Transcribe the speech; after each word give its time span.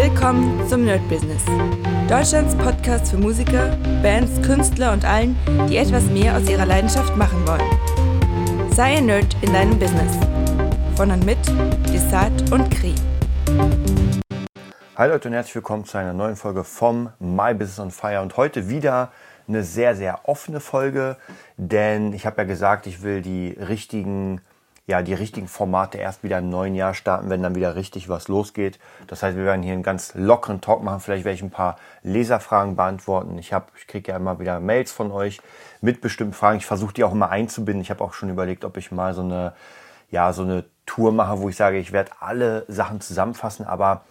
Willkommen 0.00 0.64
zum 0.68 0.84
Nerd 0.84 1.00
Business. 1.08 1.42
Deutschlands 2.08 2.54
Podcast 2.54 3.10
für 3.10 3.16
Musiker, 3.16 3.76
Bands, 4.00 4.40
Künstler 4.46 4.92
und 4.92 5.04
allen, 5.04 5.36
die 5.68 5.76
etwas 5.76 6.04
mehr 6.04 6.36
aus 6.36 6.48
ihrer 6.48 6.66
Leidenschaft 6.66 7.16
machen 7.16 7.44
wollen. 7.44 8.70
Sei 8.70 8.98
ein 8.98 9.06
Nerd 9.06 9.36
in 9.42 9.52
deinem 9.52 9.76
Business. 9.76 10.16
Von 10.94 11.10
und 11.10 11.26
mit 11.26 11.38
Desart 11.92 12.52
und 12.52 12.70
Kri. 12.70 12.94
Hi 14.96 15.08
Leute 15.08 15.26
und 15.26 15.34
herzlich 15.34 15.56
willkommen 15.56 15.84
zu 15.84 15.98
einer 15.98 16.12
neuen 16.12 16.36
Folge 16.36 16.62
vom 16.62 17.10
My 17.18 17.52
Business 17.52 17.80
on 17.80 17.90
Fire 17.90 18.22
und 18.22 18.36
heute 18.36 18.68
wieder 18.68 19.10
eine 19.48 19.64
sehr, 19.64 19.96
sehr 19.96 20.28
offene 20.28 20.60
Folge, 20.60 21.16
denn 21.56 22.12
ich 22.12 22.24
habe 22.24 22.42
ja 22.42 22.44
gesagt, 22.44 22.86
ich 22.86 23.02
will 23.02 23.20
die 23.20 23.48
richtigen 23.50 24.42
ja, 24.88 25.02
die 25.02 25.12
richtigen 25.12 25.48
Formate 25.48 25.98
erst 25.98 26.24
wieder 26.24 26.38
im 26.38 26.48
neuen 26.48 26.74
Jahr 26.74 26.94
starten, 26.94 27.28
wenn 27.28 27.42
dann 27.42 27.54
wieder 27.54 27.76
richtig 27.76 28.08
was 28.08 28.26
losgeht. 28.26 28.78
Das 29.06 29.22
heißt, 29.22 29.36
wir 29.36 29.44
werden 29.44 29.62
hier 29.62 29.74
einen 29.74 29.82
ganz 29.82 30.14
lockeren 30.14 30.62
Talk 30.62 30.82
machen. 30.82 31.00
Vielleicht 31.00 31.26
werde 31.26 31.34
ich 31.34 31.42
ein 31.42 31.50
paar 31.50 31.76
Leserfragen 32.02 32.74
beantworten. 32.74 33.36
Ich 33.36 33.52
habe, 33.52 33.66
ich 33.76 33.86
kriege 33.86 34.10
ja 34.10 34.16
immer 34.16 34.40
wieder 34.40 34.60
Mails 34.60 34.90
von 34.90 35.12
euch 35.12 35.42
mit 35.82 36.00
bestimmten 36.00 36.32
Fragen. 36.32 36.56
Ich 36.56 36.64
versuche 36.64 36.94
die 36.94 37.04
auch 37.04 37.12
immer 37.12 37.28
einzubinden. 37.28 37.82
Ich 37.82 37.90
habe 37.90 38.02
auch 38.02 38.14
schon 38.14 38.30
überlegt, 38.30 38.64
ob 38.64 38.78
ich 38.78 38.90
mal 38.90 39.12
so 39.12 39.20
eine, 39.20 39.52
ja, 40.10 40.32
so 40.32 40.40
eine 40.40 40.64
Tour 40.86 41.12
mache, 41.12 41.38
wo 41.38 41.50
ich 41.50 41.56
sage, 41.56 41.76
ich 41.76 41.92
werde 41.92 42.12
alle 42.20 42.64
Sachen 42.66 43.02
zusammenfassen, 43.02 43.66
aber 43.66 44.04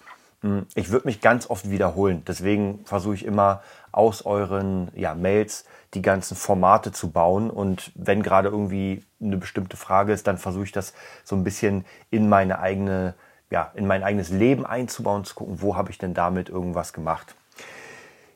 ich 0.76 0.92
würde 0.92 1.08
mich 1.08 1.22
ganz 1.22 1.50
oft 1.50 1.70
wiederholen. 1.70 2.24
Deswegen 2.28 2.86
versuche 2.86 3.16
ich 3.16 3.26
immer 3.26 3.62
aus 3.92 4.26
euren 4.26 4.90
ja, 4.94 5.16
Mails 5.16 5.66
die 5.94 6.02
ganzen 6.02 6.38
Formate 6.38 6.92
zu 6.92 7.10
bauen. 7.10 7.50
Und 7.50 7.92
wenn 7.96 8.22
gerade 8.22 8.50
irgendwie 8.50 9.04
eine 9.20 9.38
bestimmte 9.38 9.78
Frage 9.78 10.14
ist, 10.14 10.28
dann 10.28 10.38
versuche 10.38 10.66
ich 10.66 10.72
das 10.72 10.94
so 11.24 11.36
ein 11.36 11.44
bisschen 11.44 11.86
in 12.12 12.30
meine 12.30 12.60
eigene, 12.60 13.16
ja, 13.50 13.72
in 13.74 13.88
mein 13.88 14.04
eigenes 14.04 14.30
Leben 14.30 14.66
einzubauen, 14.66 15.26
zu 15.26 15.34
gucken, 15.34 15.62
wo 15.62 15.76
habe 15.76 15.90
ich 15.90 15.98
denn 15.98 16.14
damit 16.14 16.50
irgendwas 16.50 16.94
gemacht. 16.94 17.36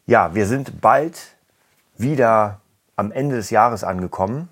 Ja, 0.07 0.33
wir 0.33 0.47
sind 0.47 0.81
bald 0.81 1.35
wieder 1.97 2.61
am 2.95 3.11
Ende 3.11 3.35
des 3.35 3.51
Jahres 3.51 3.83
angekommen. 3.83 4.49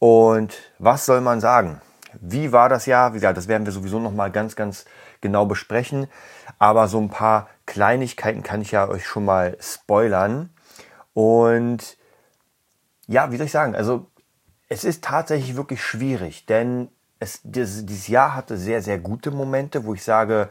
Und 0.00 0.56
was 0.78 1.06
soll 1.06 1.20
man 1.20 1.40
sagen? 1.40 1.80
Wie 2.20 2.52
war 2.52 2.68
das 2.68 2.86
Jahr? 2.86 3.12
Wie 3.12 3.16
gesagt, 3.16 3.36
das 3.36 3.48
werden 3.48 3.64
wir 3.64 3.72
sowieso 3.72 4.00
noch 4.00 4.12
mal 4.12 4.30
ganz, 4.30 4.56
ganz 4.56 4.84
genau 5.20 5.46
besprechen. 5.46 6.08
Aber 6.58 6.88
so 6.88 6.98
ein 7.00 7.10
paar 7.10 7.48
Kleinigkeiten 7.66 8.42
kann 8.42 8.62
ich 8.62 8.72
ja 8.72 8.88
euch 8.88 9.06
schon 9.06 9.24
mal 9.24 9.56
spoilern. 9.60 10.50
Und 11.14 11.96
ja, 13.06 13.32
wie 13.32 13.36
soll 13.36 13.46
ich 13.46 13.52
sagen? 13.52 13.74
Also 13.74 14.06
es 14.68 14.84
ist 14.84 15.04
tatsächlich 15.04 15.56
wirklich 15.56 15.82
schwierig, 15.82 16.46
denn 16.46 16.88
es, 17.18 17.40
dieses, 17.42 17.86
dieses 17.86 18.08
Jahr 18.08 18.34
hatte 18.34 18.56
sehr, 18.56 18.82
sehr 18.82 18.98
gute 18.98 19.30
Momente, 19.30 19.84
wo 19.84 19.94
ich 19.94 20.04
sage, 20.04 20.50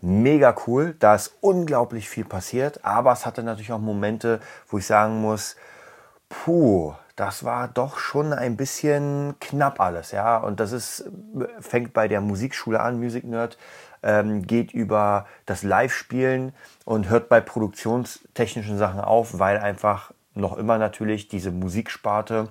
mega 0.00 0.54
cool, 0.66 0.94
da 0.98 1.14
ist 1.14 1.36
unglaublich 1.40 2.08
viel 2.08 2.24
passiert, 2.24 2.84
aber 2.84 3.12
es 3.12 3.24
hatte 3.24 3.42
natürlich 3.42 3.72
auch 3.72 3.80
Momente, 3.80 4.40
wo 4.68 4.78
ich 4.78 4.86
sagen 4.86 5.20
muss, 5.20 5.56
puh, 6.28 6.94
das 7.16 7.44
war 7.44 7.68
doch 7.68 7.98
schon 7.98 8.32
ein 8.32 8.56
bisschen 8.56 9.36
knapp 9.40 9.80
alles, 9.80 10.10
ja. 10.10 10.36
Und 10.36 10.60
das 10.60 10.72
ist, 10.72 11.10
fängt 11.60 11.92
bei 11.92 12.08
der 12.08 12.20
Musikschule 12.20 12.80
an, 12.80 12.98
Music 12.98 13.24
Nerd, 13.24 13.56
ähm, 14.04 14.46
geht 14.46 14.72
über 14.72 15.26
das 15.46 15.62
Live-Spielen 15.64 16.52
und 16.84 17.08
hört 17.08 17.28
bei 17.28 17.40
produktionstechnischen 17.40 18.78
Sachen 18.78 19.00
auf, 19.00 19.38
weil 19.38 19.58
einfach 19.58 20.12
noch 20.34 20.56
immer 20.56 20.78
natürlich 20.78 21.28
diese 21.28 21.50
Musiksparte 21.50 22.48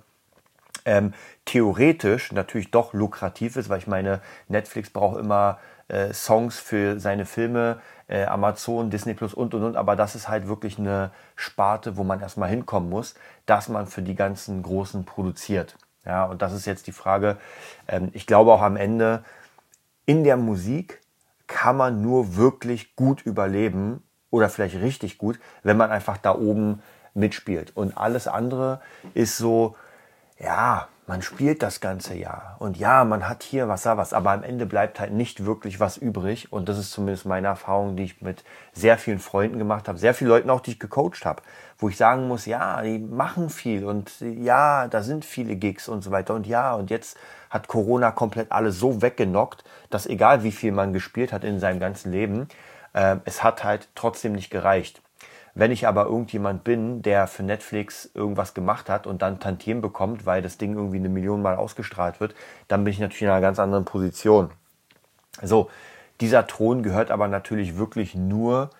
ähm, 0.85 1.13
theoretisch 1.45 2.31
natürlich 2.31 2.71
doch 2.71 2.93
lukrativ 2.93 3.55
ist, 3.55 3.69
weil 3.69 3.77
ich 3.77 3.87
meine, 3.87 4.19
Netflix 4.47 4.89
braucht 4.89 5.19
immer 5.19 5.59
äh, 5.87 6.13
Songs 6.13 6.59
für 6.59 6.99
seine 6.99 7.25
Filme, 7.25 7.79
äh, 8.07 8.25
Amazon, 8.25 8.89
Disney 8.89 9.13
Plus 9.13 9.33
und 9.33 9.53
und 9.53 9.63
und, 9.63 9.75
aber 9.77 9.95
das 9.95 10.15
ist 10.15 10.27
halt 10.27 10.47
wirklich 10.47 10.79
eine 10.79 11.11
Sparte, 11.35 11.97
wo 11.97 12.03
man 12.03 12.19
erstmal 12.19 12.49
hinkommen 12.49 12.89
muss, 12.89 13.15
dass 13.45 13.69
man 13.69 13.87
für 13.87 14.01
die 14.01 14.15
ganzen 14.15 14.63
Großen 14.63 15.05
produziert. 15.05 15.77
Ja, 16.05 16.25
und 16.25 16.41
das 16.41 16.51
ist 16.51 16.65
jetzt 16.65 16.87
die 16.87 16.91
Frage. 16.91 17.37
Ähm, 17.87 18.09
ich 18.13 18.25
glaube 18.25 18.51
auch 18.51 18.61
am 18.61 18.75
Ende, 18.75 19.23
in 20.05 20.23
der 20.23 20.35
Musik 20.35 20.99
kann 21.63 21.77
man 21.77 22.01
nur 22.01 22.35
wirklich 22.35 22.93
gut 22.97 23.21
überleben 23.21 24.03
oder 24.31 24.49
vielleicht 24.49 24.75
richtig 24.81 25.17
gut, 25.17 25.39
wenn 25.63 25.77
man 25.77 25.91
einfach 25.91 26.17
da 26.17 26.35
oben 26.35 26.81
mitspielt. 27.13 27.71
Und 27.77 27.95
alles 27.95 28.27
andere 28.27 28.81
ist 29.13 29.37
so, 29.37 29.77
ja, 30.39 30.87
man 31.05 31.21
spielt 31.21 31.61
das 31.61 31.81
ganze 31.81 32.15
Jahr. 32.15 32.55
Und 32.59 32.77
ja, 32.77 33.03
man 33.03 33.27
hat 33.27 33.43
hier 33.43 33.67
was 33.67 33.83
da 33.83 33.97
was, 33.97 34.13
aber 34.13 34.31
am 34.31 34.43
Ende 34.43 34.65
bleibt 34.65 34.99
halt 34.99 35.11
nicht 35.11 35.45
wirklich 35.45 35.79
was 35.79 35.97
übrig. 35.97 36.51
Und 36.51 36.69
das 36.69 36.77
ist 36.77 36.91
zumindest 36.91 37.25
meine 37.25 37.47
Erfahrung, 37.47 37.95
die 37.97 38.03
ich 38.03 38.21
mit 38.21 38.43
sehr 38.71 38.97
vielen 38.97 39.19
Freunden 39.19 39.57
gemacht 39.57 39.87
habe, 39.87 39.97
sehr 39.97 40.13
vielen 40.13 40.29
Leuten 40.29 40.49
auch, 40.49 40.61
die 40.61 40.71
ich 40.71 40.79
gecoacht 40.79 41.25
habe, 41.25 41.41
wo 41.77 41.89
ich 41.89 41.97
sagen 41.97 42.27
muss, 42.27 42.45
ja, 42.45 42.81
die 42.81 42.99
machen 42.99 43.49
viel 43.49 43.85
und 43.85 44.11
ja, 44.21 44.87
da 44.87 45.03
sind 45.03 45.25
viele 45.25 45.55
Gigs 45.57 45.89
und 45.89 46.03
so 46.03 46.11
weiter. 46.11 46.33
Und 46.33 46.47
ja, 46.47 46.73
und 46.73 46.89
jetzt 46.89 47.17
hat 47.49 47.67
Corona 47.67 48.11
komplett 48.11 48.51
alles 48.51 48.79
so 48.79 49.01
weggenockt, 49.01 49.63
dass 49.89 50.07
egal 50.07 50.43
wie 50.43 50.51
viel 50.51 50.71
man 50.71 50.93
gespielt 50.93 51.33
hat 51.33 51.43
in 51.43 51.59
seinem 51.59 51.79
ganzen 51.79 52.11
Leben, 52.11 52.47
äh, 52.93 53.17
es 53.25 53.43
hat 53.43 53.63
halt 53.63 53.89
trotzdem 53.95 54.33
nicht 54.33 54.49
gereicht. 54.49 55.02
Wenn 55.55 55.71
ich 55.71 55.87
aber 55.87 56.05
irgendjemand 56.05 56.63
bin, 56.63 57.03
der 57.03 57.27
für 57.27 57.43
Netflix 57.43 58.09
irgendwas 58.13 58.53
gemacht 58.53 58.89
hat 58.89 59.05
und 59.05 59.21
dann 59.21 59.39
Tantiem 59.39 59.81
bekommt, 59.81 60.25
weil 60.25 60.41
das 60.41 60.57
Ding 60.57 60.75
irgendwie 60.75 60.97
eine 60.97 61.09
Million 61.09 61.41
Mal 61.41 61.55
ausgestrahlt 61.55 62.19
wird, 62.19 62.33
dann 62.67 62.83
bin 62.83 62.91
ich 62.91 62.99
natürlich 62.99 63.23
in 63.23 63.29
einer 63.29 63.41
ganz 63.41 63.59
anderen 63.59 63.85
Position. 63.85 64.49
So, 65.41 65.69
dieser 66.21 66.47
Thron 66.47 66.81
gehört 66.81 67.11
aber 67.11 67.27
natürlich 67.27 67.77
wirklich 67.77 68.15
nur 68.15 68.71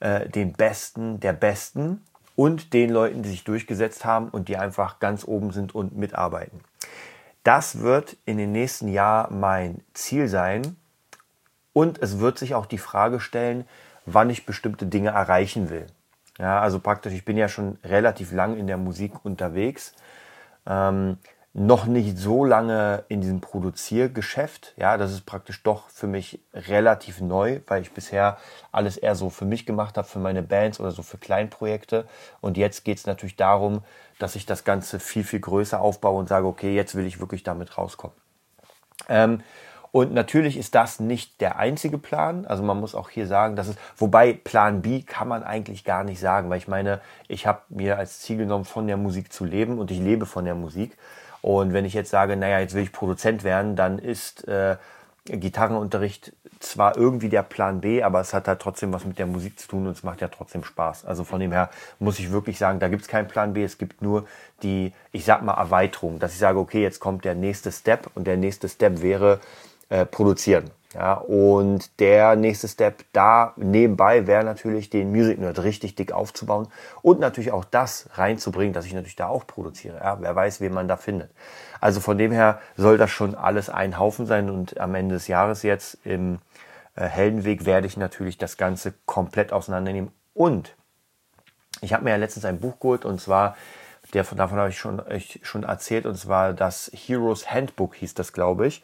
äh, 0.00 0.28
den 0.28 0.52
Besten 0.52 1.20
der 1.20 1.32
Besten 1.32 2.02
und 2.34 2.72
den 2.72 2.90
Leuten, 2.90 3.22
die 3.22 3.30
sich 3.30 3.44
durchgesetzt 3.44 4.04
haben 4.04 4.28
und 4.28 4.48
die 4.48 4.56
einfach 4.56 5.00
ganz 5.00 5.24
oben 5.24 5.52
sind 5.52 5.74
und 5.74 5.96
mitarbeiten. 5.96 6.60
Das 7.44 7.80
wird 7.80 8.16
in 8.26 8.38
den 8.38 8.52
nächsten 8.52 8.88
Jahren 8.88 9.40
mein 9.40 9.80
Ziel 9.94 10.28
sein. 10.28 10.76
Und 11.72 12.02
es 12.02 12.18
wird 12.18 12.38
sich 12.38 12.54
auch 12.54 12.66
die 12.66 12.78
Frage 12.78 13.20
stellen, 13.20 13.66
wann 14.04 14.30
ich 14.30 14.46
bestimmte 14.46 14.86
Dinge 14.86 15.10
erreichen 15.10 15.70
will. 15.70 15.86
Ja, 16.38 16.60
also 16.60 16.78
praktisch, 16.78 17.12
ich 17.12 17.24
bin 17.24 17.36
ja 17.36 17.48
schon 17.48 17.78
relativ 17.84 18.32
lang 18.32 18.56
in 18.56 18.66
der 18.66 18.76
Musik 18.76 19.24
unterwegs. 19.24 19.92
Ähm, 20.66 21.18
noch 21.54 21.86
nicht 21.86 22.16
so 22.18 22.44
lange 22.44 23.04
in 23.08 23.20
diesem 23.20 23.40
Produziergeschäft. 23.40 24.74
Ja, 24.76 24.96
das 24.96 25.12
ist 25.12 25.26
praktisch 25.26 25.62
doch 25.62 25.88
für 25.88 26.06
mich 26.06 26.40
relativ 26.54 27.20
neu, 27.20 27.60
weil 27.66 27.82
ich 27.82 27.92
bisher 27.92 28.38
alles 28.70 28.96
eher 28.96 29.16
so 29.16 29.30
für 29.30 29.44
mich 29.44 29.66
gemacht 29.66 29.96
habe, 29.96 30.06
für 30.06 30.20
meine 30.20 30.42
Bands 30.42 30.78
oder 30.78 30.92
so 30.92 31.02
für 31.02 31.18
Kleinprojekte. 31.18 32.06
Und 32.40 32.56
jetzt 32.56 32.84
geht 32.84 32.98
es 32.98 33.06
natürlich 33.06 33.36
darum, 33.36 33.82
dass 34.18 34.36
ich 34.36 34.46
das 34.46 34.62
Ganze 34.62 35.00
viel, 35.00 35.24
viel 35.24 35.40
größer 35.40 35.80
aufbaue 35.80 36.18
und 36.18 36.28
sage, 36.28 36.46
okay, 36.46 36.74
jetzt 36.74 36.94
will 36.94 37.06
ich 37.06 37.18
wirklich 37.18 37.42
damit 37.42 37.76
rauskommen. 37.76 38.16
Ähm, 39.08 39.42
und 39.90 40.12
natürlich 40.12 40.56
ist 40.56 40.74
das 40.74 41.00
nicht 41.00 41.40
der 41.40 41.58
einzige 41.58 41.98
Plan. 41.98 42.46
Also 42.46 42.62
man 42.62 42.78
muss 42.78 42.94
auch 42.94 43.08
hier 43.10 43.26
sagen, 43.26 43.56
dass 43.56 43.68
es, 43.68 43.76
wobei 43.96 44.32
Plan 44.32 44.82
B 44.82 45.02
kann 45.02 45.28
man 45.28 45.42
eigentlich 45.42 45.84
gar 45.84 46.04
nicht 46.04 46.20
sagen, 46.20 46.50
weil 46.50 46.58
ich 46.58 46.68
meine, 46.68 47.00
ich 47.26 47.46
habe 47.46 47.62
mir 47.68 47.98
als 47.98 48.20
Ziel 48.20 48.36
genommen, 48.36 48.64
von 48.64 48.86
der 48.86 48.96
Musik 48.96 49.32
zu 49.32 49.44
leben 49.44 49.78
und 49.78 49.90
ich 49.90 49.98
lebe 49.98 50.26
von 50.26 50.44
der 50.44 50.54
Musik. 50.54 50.96
Und 51.40 51.72
wenn 51.72 51.84
ich 51.84 51.94
jetzt 51.94 52.10
sage, 52.10 52.36
naja, 52.36 52.58
jetzt 52.58 52.74
will 52.74 52.82
ich 52.82 52.92
Produzent 52.92 53.44
werden, 53.44 53.76
dann 53.76 53.98
ist 53.98 54.46
äh, 54.48 54.76
Gitarrenunterricht 55.24 56.32
zwar 56.60 56.96
irgendwie 56.96 57.28
der 57.28 57.42
Plan 57.42 57.80
B, 57.80 58.02
aber 58.02 58.20
es 58.20 58.34
hat 58.34 58.48
halt 58.48 58.60
trotzdem 58.60 58.92
was 58.92 59.04
mit 59.04 59.18
der 59.18 59.26
Musik 59.26 59.58
zu 59.60 59.68
tun 59.68 59.86
und 59.86 59.92
es 59.92 60.02
macht 60.02 60.20
ja 60.20 60.28
trotzdem 60.28 60.64
Spaß. 60.64 61.04
Also 61.04 61.24
von 61.24 61.38
dem 61.40 61.52
her 61.52 61.70
muss 61.98 62.18
ich 62.18 62.32
wirklich 62.32 62.58
sagen, 62.58 62.80
da 62.80 62.88
gibt 62.88 63.02
es 63.02 63.08
keinen 63.08 63.28
Plan 63.28 63.52
B, 63.52 63.62
es 63.62 63.78
gibt 63.78 64.02
nur 64.02 64.26
die, 64.62 64.92
ich 65.12 65.24
sag 65.24 65.42
mal, 65.42 65.54
Erweiterung, 65.54 66.18
dass 66.18 66.32
ich 66.32 66.38
sage, 66.38 66.58
okay, 66.58 66.82
jetzt 66.82 66.98
kommt 66.98 67.24
der 67.24 67.34
nächste 67.34 67.70
Step 67.70 68.10
und 68.14 68.26
der 68.26 68.36
nächste 68.36 68.68
Step 68.68 69.02
wäre, 69.02 69.40
äh, 69.88 70.04
produzieren. 70.04 70.70
Ja, 70.94 71.14
und 71.14 72.00
der 72.00 72.34
nächste 72.34 72.66
Step 72.66 73.04
da 73.12 73.52
nebenbei 73.56 74.26
wäre 74.26 74.42
natürlich 74.42 74.88
den 74.88 75.10
Music 75.10 75.38
Nerd 75.38 75.62
richtig 75.62 75.96
dick 75.96 76.12
aufzubauen 76.12 76.68
und 77.02 77.20
natürlich 77.20 77.52
auch 77.52 77.66
das 77.66 78.08
reinzubringen, 78.14 78.72
dass 78.72 78.86
ich 78.86 78.94
natürlich 78.94 79.16
da 79.16 79.28
auch 79.28 79.46
produziere. 79.46 79.98
Ja, 79.98 80.18
wer 80.20 80.34
weiß, 80.34 80.62
wen 80.62 80.72
man 80.72 80.88
da 80.88 80.96
findet. 80.96 81.30
Also 81.80 82.00
von 82.00 82.16
dem 82.16 82.32
her 82.32 82.60
soll 82.76 82.96
das 82.96 83.10
schon 83.10 83.34
alles 83.34 83.68
ein 83.68 83.98
Haufen 83.98 84.24
sein 84.24 84.48
und 84.48 84.80
am 84.80 84.94
Ende 84.94 85.14
des 85.14 85.28
Jahres 85.28 85.62
jetzt 85.62 85.98
im 86.04 86.38
äh, 86.96 87.04
Heldenweg 87.04 87.66
werde 87.66 87.86
ich 87.86 87.98
natürlich 87.98 88.38
das 88.38 88.56
Ganze 88.56 88.94
komplett 89.04 89.52
auseinandernehmen 89.52 90.10
und 90.32 90.74
ich 91.82 91.92
habe 91.92 92.04
mir 92.04 92.10
ja 92.10 92.16
letztens 92.16 92.46
ein 92.46 92.60
Buch 92.60 92.80
geholt 92.80 93.04
und 93.04 93.20
zwar 93.20 93.56
der, 94.14 94.24
davon 94.24 94.58
habe 94.58 94.70
ich 94.70 94.78
schon, 94.78 95.02
ich 95.10 95.40
schon 95.42 95.64
erzählt 95.64 96.06
und 96.06 96.16
zwar 96.16 96.54
das 96.54 96.90
Heroes 96.94 97.50
Handbook 97.50 97.94
hieß 97.94 98.14
das, 98.14 98.32
glaube 98.32 98.66
ich. 98.66 98.82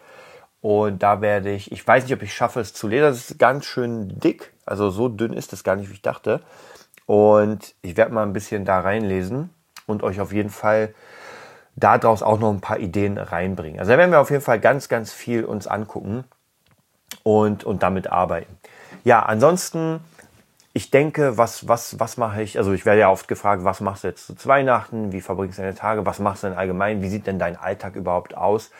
Und 0.64 1.02
da 1.02 1.20
werde 1.20 1.50
ich, 1.50 1.72
ich 1.72 1.86
weiß 1.86 2.04
nicht, 2.04 2.14
ob 2.14 2.22
ich 2.22 2.34
schaffe 2.34 2.58
es 2.58 2.72
zu 2.72 2.88
lesen. 2.88 3.02
Das 3.02 3.28
ist 3.28 3.38
ganz 3.38 3.66
schön 3.66 4.18
dick. 4.18 4.54
Also 4.64 4.88
so 4.88 5.10
dünn 5.10 5.34
ist 5.34 5.52
es 5.52 5.62
gar 5.62 5.76
nicht, 5.76 5.90
wie 5.90 5.92
ich 5.92 6.00
dachte. 6.00 6.40
Und 7.04 7.74
ich 7.82 7.98
werde 7.98 8.14
mal 8.14 8.22
ein 8.22 8.32
bisschen 8.32 8.64
da 8.64 8.80
reinlesen 8.80 9.50
und 9.84 10.02
euch 10.02 10.22
auf 10.22 10.32
jeden 10.32 10.48
Fall 10.48 10.94
daraus 11.76 12.22
auch 12.22 12.38
noch 12.38 12.48
ein 12.50 12.62
paar 12.62 12.78
Ideen 12.78 13.18
reinbringen. 13.18 13.78
Also 13.78 13.92
da 13.92 13.98
werden 13.98 14.10
wir 14.10 14.20
auf 14.20 14.30
jeden 14.30 14.42
Fall 14.42 14.58
ganz, 14.58 14.88
ganz 14.88 15.12
viel 15.12 15.44
uns 15.44 15.66
angucken 15.66 16.24
und, 17.24 17.64
und 17.64 17.82
damit 17.82 18.10
arbeiten. 18.10 18.56
Ja, 19.04 19.20
ansonsten 19.20 20.00
ich 20.72 20.90
denke, 20.90 21.36
was, 21.36 21.68
was, 21.68 22.00
was 22.00 22.16
mache 22.16 22.40
ich? 22.40 22.56
Also 22.56 22.72
ich 22.72 22.86
werde 22.86 23.00
ja 23.00 23.10
oft 23.10 23.28
gefragt, 23.28 23.64
was 23.64 23.82
machst 23.82 24.02
du 24.02 24.08
jetzt 24.08 24.38
zu 24.38 24.48
Weihnachten? 24.48 25.12
Wie 25.12 25.20
verbringst 25.20 25.58
du 25.58 25.62
deine 25.62 25.74
Tage? 25.74 26.06
Was 26.06 26.20
machst 26.20 26.42
du 26.42 26.46
denn 26.46 26.56
allgemein? 26.56 27.02
Wie 27.02 27.10
sieht 27.10 27.26
denn 27.26 27.38
dein 27.38 27.56
Alltag 27.56 27.96
überhaupt 27.96 28.34
aus? 28.34 28.70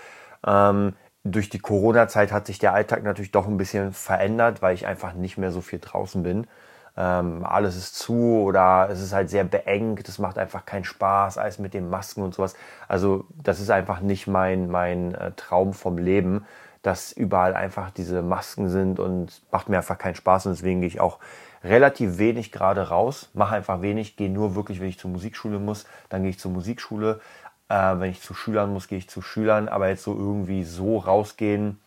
Ähm, 0.46 0.94
durch 1.24 1.48
die 1.48 1.58
Corona-Zeit 1.58 2.32
hat 2.32 2.46
sich 2.46 2.58
der 2.58 2.74
Alltag 2.74 3.02
natürlich 3.02 3.30
doch 3.32 3.46
ein 3.46 3.56
bisschen 3.56 3.92
verändert, 3.92 4.60
weil 4.60 4.74
ich 4.74 4.86
einfach 4.86 5.14
nicht 5.14 5.38
mehr 5.38 5.52
so 5.52 5.62
viel 5.62 5.78
draußen 5.80 6.22
bin. 6.22 6.46
Ähm, 6.96 7.44
alles 7.44 7.76
ist 7.76 7.96
zu 7.98 8.42
oder 8.42 8.88
es 8.90 9.00
ist 9.00 9.12
halt 9.12 9.28
sehr 9.30 9.42
beengt, 9.44 10.08
es 10.08 10.18
macht 10.18 10.38
einfach 10.38 10.64
keinen 10.64 10.84
Spaß, 10.84 11.38
alles 11.38 11.58
mit 11.58 11.74
den 11.74 11.88
Masken 11.88 12.22
und 12.22 12.34
sowas. 12.34 12.54
Also 12.86 13.24
das 13.42 13.58
ist 13.58 13.70
einfach 13.70 14.00
nicht 14.00 14.26
mein, 14.28 14.70
mein 14.70 15.14
äh, 15.14 15.32
Traum 15.32 15.72
vom 15.72 15.98
Leben, 15.98 16.44
dass 16.82 17.10
überall 17.10 17.54
einfach 17.54 17.90
diese 17.90 18.22
Masken 18.22 18.68
sind 18.68 19.00
und 19.00 19.42
macht 19.50 19.68
mir 19.68 19.78
einfach 19.78 19.98
keinen 19.98 20.14
Spaß 20.14 20.46
und 20.46 20.52
deswegen 20.52 20.80
gehe 20.82 20.88
ich 20.88 21.00
auch 21.00 21.18
relativ 21.64 22.18
wenig 22.18 22.52
gerade 22.52 22.88
raus, 22.88 23.30
mache 23.32 23.56
einfach 23.56 23.80
wenig, 23.80 24.16
gehe 24.16 24.30
nur 24.30 24.54
wirklich, 24.54 24.80
wenn 24.80 24.88
ich 24.88 24.98
zur 24.98 25.10
Musikschule 25.10 25.58
muss, 25.58 25.86
dann 26.10 26.22
gehe 26.22 26.30
ich 26.30 26.38
zur 26.38 26.50
Musikschule. 26.52 27.20
Äh, 27.74 27.98
wenn 27.98 28.10
ich 28.10 28.20
zu 28.20 28.34
Schülern 28.34 28.72
muss, 28.72 28.86
gehe 28.86 28.98
ich 28.98 29.08
zu 29.08 29.20
Schülern, 29.20 29.68
aber 29.68 29.88
jetzt 29.88 30.04
so 30.04 30.14
irgendwie 30.14 30.62
so 30.62 30.98
rausgehen, 30.98 31.80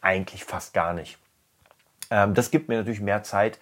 eigentlich 0.00 0.44
fast 0.44 0.74
gar 0.74 0.92
nicht. 0.92 1.18
Ähm, 2.10 2.34
das 2.34 2.52
gibt 2.52 2.68
mir 2.68 2.76
natürlich 2.76 3.00
mehr 3.00 3.24
Zeit, 3.24 3.58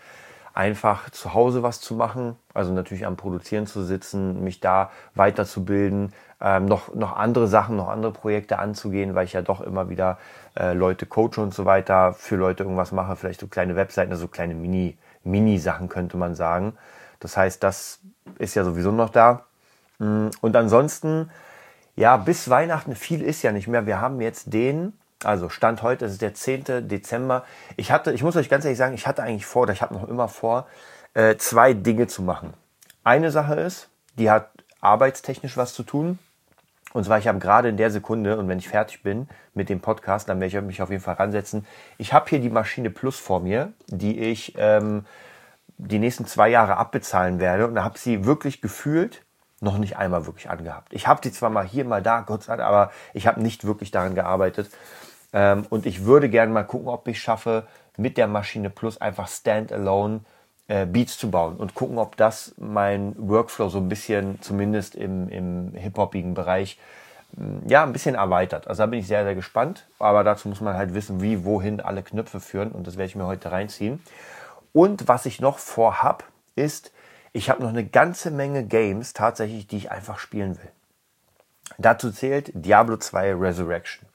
einfach 0.53 1.09
zu 1.09 1.33
Hause 1.33 1.63
was 1.63 1.81
zu 1.81 1.95
machen, 1.95 2.37
also 2.53 2.73
natürlich 2.75 3.07
am 3.07 3.17
Produzieren 3.17 3.67
zu 3.67 3.83
sitzen, 3.85 4.45
mich 4.45 4.61
da 4.61 4.91
weiterzubilden, 5.15 6.13
ähm, 6.43 6.67
noch, 6.67 6.95
noch 6.95 7.17
andere 7.17 7.49
Sachen, 7.49 7.77
noch 7.77 7.89
andere 7.89 8.13
Projekte 8.13 8.59
anzugehen, 8.59 9.15
weil 9.15 9.25
ich 9.25 9.33
ja 9.33 9.41
doch 9.41 9.63
immer 9.63 9.89
wieder 9.89 10.19
äh, 10.59 10.75
Leute 10.75 11.07
coache 11.07 11.39
und 11.41 11.55
so 11.55 11.65
weiter, 11.65 12.13
für 12.13 12.37
Leute 12.37 12.65
irgendwas 12.65 12.93
mache, 12.93 13.17
vielleicht 13.17 13.41
so 13.41 13.47
kleine 13.47 13.77
Webseiten, 13.77 14.11
also 14.11 14.23
so 14.23 14.29
kleine 14.29 14.55
Mini, 14.55 14.99
Mini-Sachen 15.25 15.89
könnte 15.89 16.19
man 16.19 16.35
sagen. 16.35 16.75
Das 17.19 17.39
heißt, 17.39 17.63
das 17.63 18.01
ist 18.37 18.57
ja 18.57 18.65
sowieso 18.65 18.93
noch 18.93 19.09
da. 19.09 19.47
Mm, 19.99 20.29
und 20.43 20.55
ansonsten, 20.55 21.31
ja, 21.97 22.17
bis 22.17 22.49
Weihnachten 22.49 22.95
viel 22.95 23.23
ist 23.23 23.43
ja 23.43 23.53
nicht 23.53 23.69
mehr. 23.69 23.87
Wir 23.87 24.01
haben 24.01 24.21
jetzt 24.21 24.53
den 24.53 24.95
also 25.25 25.49
Stand 25.49 25.83
heute, 25.83 26.05
es 26.05 26.13
ist 26.13 26.23
der 26.23 26.35
10. 26.35 26.89
Dezember. 26.89 27.45
Ich 27.77 27.93
hatte, 27.93 28.13
ich 28.13 28.23
muss 28.23 28.37
euch 28.37 28.49
ganz 28.49 28.65
ehrlich 28.65 28.79
sagen, 28.79 28.95
ich 28.95 29.07
hatte 29.07 29.23
eigentlich 29.23 29.47
vor, 29.47 29.63
oder 29.63 29.73
ich 29.73 29.83
habe 29.83 29.95
noch 29.95 30.09
immer 30.09 30.29
vor, 30.29 30.67
äh, 31.15 31.37
zwei 31.37 31.75
Dinge 31.75 32.07
zu 32.07 32.23
machen. 32.23 32.55
Eine 33.05 33.31
Sache 33.31 33.55
ist, 33.55 33.89
die 34.19 34.31
hat 34.31 34.51
arbeitstechnisch 34.81 35.57
was 35.57 35.75
zu 35.75 35.83
tun. 35.83 36.19
Und 36.93 37.05
zwar, 37.05 37.19
ich 37.19 37.27
habe 37.27 37.39
gerade 37.39 37.69
in 37.69 37.77
der 37.77 37.91
Sekunde, 37.91 38.37
und 38.37 38.49
wenn 38.49 38.59
ich 38.59 38.69
fertig 38.69 39.03
bin 39.03 39.29
mit 39.55 39.69
dem 39.69 39.81
Podcast, 39.81 40.29
dann 40.29 40.41
werde 40.41 40.59
ich 40.59 40.65
mich 40.65 40.83
auf 40.83 40.91
jeden 40.91 41.03
Fall 41.03 41.15
ransetzen. 41.15 41.67
Ich 41.97 42.13
habe 42.13 42.29
hier 42.29 42.39
die 42.39 42.51
Maschine 42.51 42.91
Plus 42.91 43.19
vor 43.19 43.41
mir, 43.41 43.73
die 43.87 44.19
ich 44.19 44.55
ähm, 44.59 45.07
die 45.79 45.99
nächsten 45.99 46.27
zwei 46.27 46.49
Jahre 46.49 46.77
abbezahlen 46.77 47.41
werde. 47.41 47.67
Und 47.67 47.77
da 47.77 47.85
habe 47.85 47.99
sie 47.99 48.27
wirklich 48.27 48.61
gefühlt 48.61 49.23
noch 49.63 49.79
nicht 49.79 49.97
einmal 49.97 50.27
wirklich 50.27 50.51
angehabt. 50.51 50.93
Ich 50.93 51.07
habe 51.07 51.21
die 51.21 51.33
zwar 51.33 51.51
mal 51.51 51.67
hier, 51.67 51.85
mal 51.85 52.03
da, 52.03 52.21
Gott 52.21 52.43
sei 52.43 52.57
Dank, 52.57 52.69
aber 52.69 52.93
ich 53.15 53.27
habe 53.27 53.41
nicht 53.41 53.65
wirklich 53.65 53.91
daran 53.91 54.15
gearbeitet. 54.15 54.71
Ähm, 55.33 55.67
und 55.71 55.87
ich 55.87 56.05
würde 56.05 56.29
gerne 56.29 56.53
mal 56.53 56.65
gucken, 56.65 56.89
ob 56.89 57.07
ich 57.09 57.21
schaffe, 57.21 57.67
mit 57.97 58.17
der 58.17 58.27
Maschine 58.27 58.71
Plus 58.71 59.01
einfach 59.01 59.29
standalone 59.29 60.21
äh, 60.69 60.87
Beats 60.87 61.19
zu 61.19 61.31
bauen 61.31 61.57
und 61.57 61.75
gucken, 61.75 61.99
ob 61.99 62.17
das 62.17 62.55
mein 62.59 63.15
Workflow 63.19 63.69
so 63.69 63.79
ein 63.79 63.89
bisschen, 63.89 64.41
zumindest 64.41 64.95
im, 64.95 65.29
im 65.29 65.73
hip-hopigen 65.75 66.35
Bereich, 66.35 66.79
ja, 67.67 67.83
ein 67.83 67.93
bisschen 67.93 68.15
erweitert. 68.15 68.69
Also 68.69 68.83
da 68.83 68.87
bin 68.87 68.99
ich 68.99 69.07
sehr, 69.07 69.25
sehr 69.25 69.35
gespannt. 69.35 69.87
Aber 69.99 70.23
dazu 70.25 70.49
muss 70.49 70.61
man 70.61 70.77
halt 70.77 70.93
wissen, 70.95 71.23
wie, 71.23 71.45
wohin 71.45 71.81
alle 71.81 72.03
Knöpfe 72.03 72.41
führen. 72.41 72.73
Und 72.73 72.87
das 72.87 72.97
werde 72.97 73.07
ich 73.07 73.17
mir 73.17 73.27
heute 73.27 73.51
reinziehen. 73.51 74.03
Und 74.73 75.09
was 75.09 75.25
ich 75.27 75.41
noch 75.41 75.59
vorhab, 75.59 76.25
ist, 76.57 76.93
ich 77.33 77.51
habe 77.51 77.63
noch 77.63 77.71
eine 77.71 77.87
ganze 77.87 78.31
Menge 78.31 78.65
Games 78.65 79.13
tatsächlich, 79.13 79.67
die 79.67 79.79
ich 79.79 79.91
einfach 79.91 80.19
spielen 80.19 80.59
will. 80.59 80.71
Dazu 81.79 82.11
zählt 82.11 82.51
Diablo 82.55 82.97
2 82.97 83.35
Resurrection. 83.35 84.07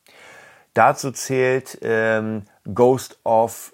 Dazu 0.73 1.11
zählt 1.11 1.79
ähm, 1.81 2.43
Ghost 2.73 3.19
of 3.23 3.73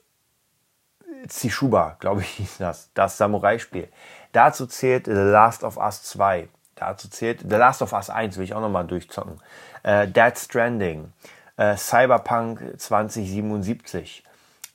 Tsushima, 1.27 1.97
glaube 1.99 2.21
ich, 2.21 2.29
hieß 2.29 2.57
das, 2.59 2.89
das 2.93 3.17
Samurai-Spiel. 3.17 3.89
Dazu 4.31 4.65
zählt 4.67 5.05
The 5.05 5.11
Last 5.11 5.63
of 5.63 5.77
Us 5.77 6.03
2. 6.03 6.47
Dazu 6.75 7.09
zählt 7.09 7.41
The 7.41 7.55
Last 7.55 7.81
of 7.81 7.93
Us 7.93 8.09
1, 8.09 8.37
will 8.37 8.43
ich 8.45 8.53
auch 8.53 8.61
nochmal 8.61 8.85
durchzocken. 8.85 9.39
Äh, 9.83 10.07
Dead 10.07 10.37
Stranding, 10.37 11.13
äh, 11.57 11.75
Cyberpunk 11.75 12.75
2077, 12.77 14.23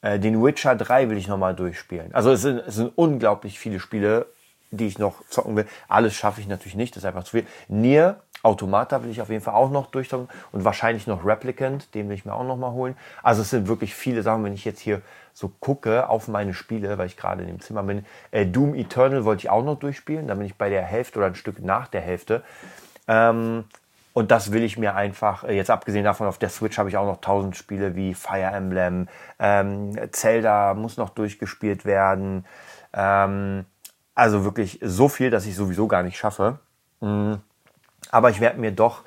äh, 0.02 0.18
den 0.18 0.42
Witcher 0.42 0.76
3 0.76 1.10
will 1.10 1.16
ich 1.16 1.28
nochmal 1.28 1.54
durchspielen. 1.54 2.14
Also 2.14 2.30
es 2.30 2.42
sind, 2.42 2.58
es 2.58 2.76
sind 2.76 2.92
unglaublich 2.96 3.58
viele 3.58 3.80
Spiele, 3.80 4.26
die 4.70 4.86
ich 4.86 4.98
noch 4.98 5.26
zocken 5.28 5.56
will. 5.56 5.66
Alles 5.88 6.14
schaffe 6.14 6.40
ich 6.40 6.48
natürlich 6.48 6.76
nicht, 6.76 6.94
das 6.94 7.02
ist 7.02 7.06
einfach 7.06 7.24
zu 7.24 7.32
viel. 7.32 7.46
Nier 7.68 8.20
Automata 8.42 9.02
will 9.02 9.10
ich 9.10 9.20
auf 9.20 9.30
jeden 9.30 9.42
Fall 9.42 9.54
auch 9.54 9.70
noch 9.70 9.86
durchzocken 9.86 10.28
und 10.52 10.64
wahrscheinlich 10.64 11.06
noch 11.06 11.24
Replicant, 11.24 11.94
den 11.94 12.08
will 12.08 12.14
ich 12.14 12.24
mir 12.24 12.34
auch 12.34 12.44
noch 12.44 12.56
mal 12.56 12.72
holen. 12.72 12.96
Also 13.22 13.42
es 13.42 13.50
sind 13.50 13.66
wirklich 13.66 13.94
viele 13.94 14.22
Sachen, 14.22 14.44
wenn 14.44 14.54
ich 14.54 14.64
jetzt 14.64 14.80
hier 14.80 15.02
so 15.34 15.48
gucke 15.60 16.08
auf 16.08 16.28
meine 16.28 16.54
Spiele, 16.54 16.98
weil 16.98 17.06
ich 17.06 17.16
gerade 17.16 17.42
in 17.42 17.48
dem 17.48 17.60
Zimmer 17.60 17.82
bin. 17.82 18.04
Äh, 18.30 18.46
Doom 18.46 18.74
Eternal 18.74 19.24
wollte 19.24 19.40
ich 19.40 19.50
auch 19.50 19.64
noch 19.64 19.78
durchspielen, 19.78 20.28
da 20.28 20.34
bin 20.34 20.46
ich 20.46 20.54
bei 20.54 20.68
der 20.68 20.82
Hälfte 20.82 21.18
oder 21.18 21.28
ein 21.28 21.34
Stück 21.34 21.60
nach 21.60 21.88
der 21.88 22.00
Hälfte. 22.00 22.42
Ähm, 23.06 23.64
und 24.12 24.32
das 24.32 24.50
will 24.52 24.64
ich 24.64 24.78
mir 24.78 24.94
einfach, 24.94 25.44
äh, 25.44 25.54
jetzt 25.54 25.70
abgesehen 25.70 26.04
davon, 26.04 26.26
auf 26.26 26.38
der 26.38 26.48
Switch 26.48 26.78
habe 26.78 26.88
ich 26.88 26.96
auch 26.96 27.06
noch 27.06 27.20
tausend 27.20 27.56
Spiele 27.56 27.94
wie 27.94 28.14
Fire 28.14 28.50
Emblem, 28.52 29.08
ähm, 29.38 29.96
Zelda 30.12 30.74
muss 30.74 30.96
noch 30.96 31.10
durchgespielt 31.10 31.84
werden. 31.84 32.44
Ähm, 32.92 33.64
also 34.18 34.44
wirklich 34.44 34.80
so 34.82 35.08
viel, 35.08 35.30
dass 35.30 35.46
ich 35.46 35.54
sowieso 35.54 35.86
gar 35.86 36.02
nicht 36.02 36.18
schaffe. 36.18 36.58
Mhm. 37.00 37.38
Aber 38.10 38.30
ich 38.30 38.40
werde 38.40 38.58
mir 38.58 38.72
doch 38.72 39.04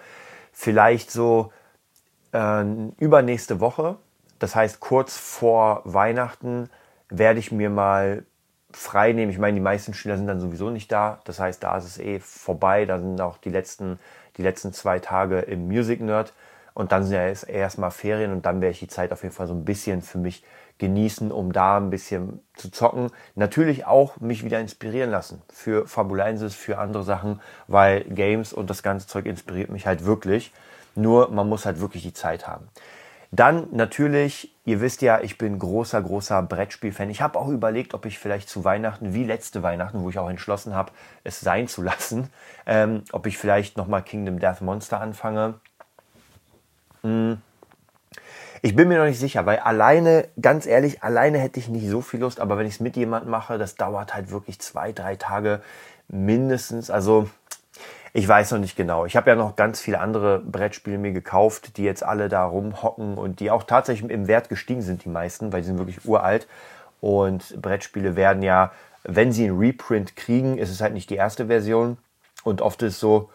vielleicht 0.53 1.11
so 1.11 1.51
äh, 2.31 2.63
übernächste 2.97 3.59
Woche, 3.59 3.97
das 4.39 4.55
heißt 4.55 4.79
kurz 4.79 5.17
vor 5.17 5.81
Weihnachten, 5.83 6.69
werde 7.09 7.39
ich 7.39 7.51
mir 7.51 7.69
mal 7.69 8.23
frei 8.71 9.11
nehmen. 9.11 9.31
Ich 9.31 9.37
meine, 9.37 9.55
die 9.55 9.61
meisten 9.61 9.93
Schüler 9.93 10.15
sind 10.15 10.27
dann 10.27 10.39
sowieso 10.39 10.69
nicht 10.69 10.89
da. 10.93 11.19
Das 11.25 11.41
heißt, 11.41 11.61
da 11.61 11.77
ist 11.77 11.83
es 11.83 11.97
eh 11.99 12.21
vorbei. 12.21 12.85
Da 12.85 12.97
sind 12.97 13.19
auch 13.19 13.37
die 13.37 13.49
letzten, 13.49 13.99
die 14.37 14.43
letzten 14.43 14.71
zwei 14.71 14.99
Tage 14.99 15.39
im 15.39 15.67
Music 15.67 15.99
Nerd. 15.99 16.31
Und 16.73 16.93
dann 16.93 17.03
sind 17.03 17.15
ja 17.15 17.25
erst 17.25 17.77
mal 17.77 17.91
Ferien 17.91 18.31
und 18.31 18.45
dann 18.45 18.61
werde 18.61 18.71
ich 18.71 18.79
die 18.79 18.87
Zeit 18.87 19.11
auf 19.11 19.23
jeden 19.23 19.35
Fall 19.35 19.47
so 19.47 19.53
ein 19.53 19.65
bisschen 19.65 20.01
für 20.01 20.19
mich 20.19 20.41
genießen, 20.81 21.31
um 21.31 21.53
da 21.53 21.77
ein 21.77 21.91
bisschen 21.91 22.39
zu 22.55 22.71
zocken. 22.71 23.11
Natürlich 23.35 23.85
auch 23.85 24.19
mich 24.19 24.43
wieder 24.43 24.59
inspirieren 24.59 25.11
lassen 25.11 25.41
für 25.53 25.87
Fabulensis, 25.87 26.55
für 26.55 26.79
andere 26.79 27.03
Sachen, 27.03 27.39
weil 27.67 28.01
Games 28.05 28.51
und 28.51 28.69
das 28.69 28.81
ganze 28.81 29.07
Zeug 29.07 29.27
inspiriert 29.27 29.69
mich 29.69 29.85
halt 29.85 30.05
wirklich. 30.05 30.51
Nur 30.95 31.29
man 31.29 31.47
muss 31.47 31.67
halt 31.67 31.79
wirklich 31.79 32.01
die 32.01 32.13
Zeit 32.13 32.47
haben. 32.47 32.67
Dann 33.29 33.67
natürlich, 33.71 34.53
ihr 34.65 34.81
wisst 34.81 35.03
ja, 35.03 35.21
ich 35.21 35.37
bin 35.37 35.59
großer, 35.59 36.01
großer 36.01 36.41
Brettspiel-Fan. 36.41 37.11
Ich 37.11 37.21
habe 37.21 37.37
auch 37.39 37.47
überlegt, 37.47 37.93
ob 37.93 38.05
ich 38.07 38.17
vielleicht 38.17 38.49
zu 38.49 38.65
Weihnachten, 38.65 39.13
wie 39.13 39.23
letzte 39.23 39.61
Weihnachten, 39.61 40.01
wo 40.03 40.09
ich 40.09 40.17
auch 40.17 40.29
entschlossen 40.29 40.73
habe, 40.73 40.91
es 41.23 41.39
sein 41.39 41.67
zu 41.67 41.83
lassen, 41.83 42.29
ähm, 42.65 43.03
ob 43.11 43.27
ich 43.27 43.37
vielleicht 43.37 43.77
nochmal 43.77 44.01
Kingdom 44.01 44.39
Death 44.39 44.61
Monster 44.61 44.99
anfange. 44.99 45.53
Hm 47.03 47.37
ich 48.61 48.75
bin 48.75 48.87
mir 48.87 48.99
noch 48.99 49.05
nicht 49.05 49.19
sicher, 49.19 49.45
weil 49.45 49.59
alleine, 49.59 50.27
ganz 50.39 50.65
ehrlich, 50.65 51.01
alleine 51.01 51.39
hätte 51.39 51.59
ich 51.59 51.67
nicht 51.67 51.87
so 51.87 52.01
viel 52.01 52.19
Lust, 52.19 52.39
aber 52.39 52.57
wenn 52.57 52.67
ich 52.67 52.75
es 52.75 52.79
mit 52.79 52.95
jemandem 52.95 53.31
mache, 53.31 53.57
das 53.57 53.75
dauert 53.75 54.13
halt 54.13 54.31
wirklich 54.31 54.59
zwei, 54.59 54.91
drei 54.91 55.15
Tage 55.15 55.61
mindestens. 56.07 56.91
Also 56.91 57.27
ich 58.13 58.27
weiß 58.27 58.51
noch 58.51 58.59
nicht 58.59 58.75
genau. 58.75 59.05
Ich 59.05 59.15
habe 59.15 59.29
ja 59.31 59.35
noch 59.35 59.55
ganz 59.55 59.81
viele 59.81 59.99
andere 59.99 60.39
Brettspiele 60.39 60.97
mir 60.99 61.11
gekauft, 61.11 61.77
die 61.77 61.83
jetzt 61.83 62.03
alle 62.03 62.29
da 62.29 62.45
rumhocken 62.45 63.17
und 63.17 63.39
die 63.39 63.49
auch 63.49 63.63
tatsächlich 63.63 64.11
im 64.11 64.27
Wert 64.27 64.49
gestiegen 64.49 64.81
sind, 64.81 65.05
die 65.05 65.09
meisten, 65.09 65.51
weil 65.51 65.63
sie 65.63 65.67
sind 65.67 65.79
wirklich 65.79 66.05
uralt. 66.05 66.47
Und 66.99 67.59
Brettspiele 67.59 68.15
werden 68.15 68.43
ja, 68.43 68.71
wenn 69.03 69.31
sie 69.31 69.45
einen 69.45 69.57
Reprint 69.57 70.15
kriegen, 70.15 70.59
ist 70.59 70.69
es 70.69 70.81
halt 70.81 70.93
nicht 70.93 71.09
die 71.09 71.15
erste 71.15 71.47
Version. 71.47 71.97
Und 72.43 72.61
oft 72.61 72.81
ist 72.83 72.95
es 72.95 72.99
so, 72.99 73.29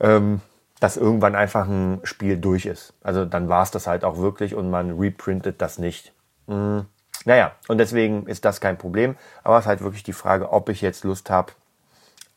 ähm, 0.00 0.42
dass 0.80 0.96
irgendwann 0.96 1.34
einfach 1.34 1.66
ein 1.66 2.00
Spiel 2.04 2.36
durch 2.36 2.66
ist. 2.66 2.94
Also 3.02 3.24
dann 3.24 3.48
war 3.48 3.62
es 3.62 3.70
das 3.70 3.86
halt 3.86 4.04
auch 4.04 4.18
wirklich 4.18 4.54
und 4.54 4.70
man 4.70 4.98
reprintet 4.98 5.60
das 5.60 5.78
nicht. 5.78 6.12
Mhm. 6.46 6.86
Naja, 7.24 7.52
und 7.66 7.78
deswegen 7.78 8.26
ist 8.26 8.44
das 8.44 8.60
kein 8.60 8.78
Problem. 8.78 9.16
Aber 9.42 9.58
es 9.58 9.64
ist 9.64 9.68
halt 9.68 9.80
wirklich 9.80 10.04
die 10.04 10.12
Frage, 10.12 10.52
ob 10.52 10.68
ich 10.68 10.80
jetzt 10.80 11.04
Lust 11.04 11.30
habe, 11.30 11.52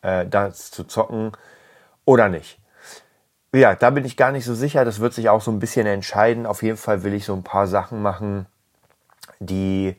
äh, 0.01 0.25
das 0.25 0.71
zu 0.71 0.83
zocken 0.83 1.31
oder 2.05 2.29
nicht. 2.29 2.59
Ja, 3.53 3.75
da 3.75 3.89
bin 3.89 4.05
ich 4.05 4.17
gar 4.17 4.31
nicht 4.31 4.45
so 4.45 4.55
sicher. 4.55 4.85
Das 4.85 4.99
wird 4.99 5.13
sich 5.13 5.29
auch 5.29 5.41
so 5.41 5.51
ein 5.51 5.59
bisschen 5.59 5.85
entscheiden. 5.85 6.45
Auf 6.45 6.63
jeden 6.63 6.77
Fall 6.77 7.03
will 7.03 7.13
ich 7.13 7.25
so 7.25 7.33
ein 7.33 7.43
paar 7.43 7.67
Sachen 7.67 8.01
machen, 8.01 8.47
die, 9.39 9.95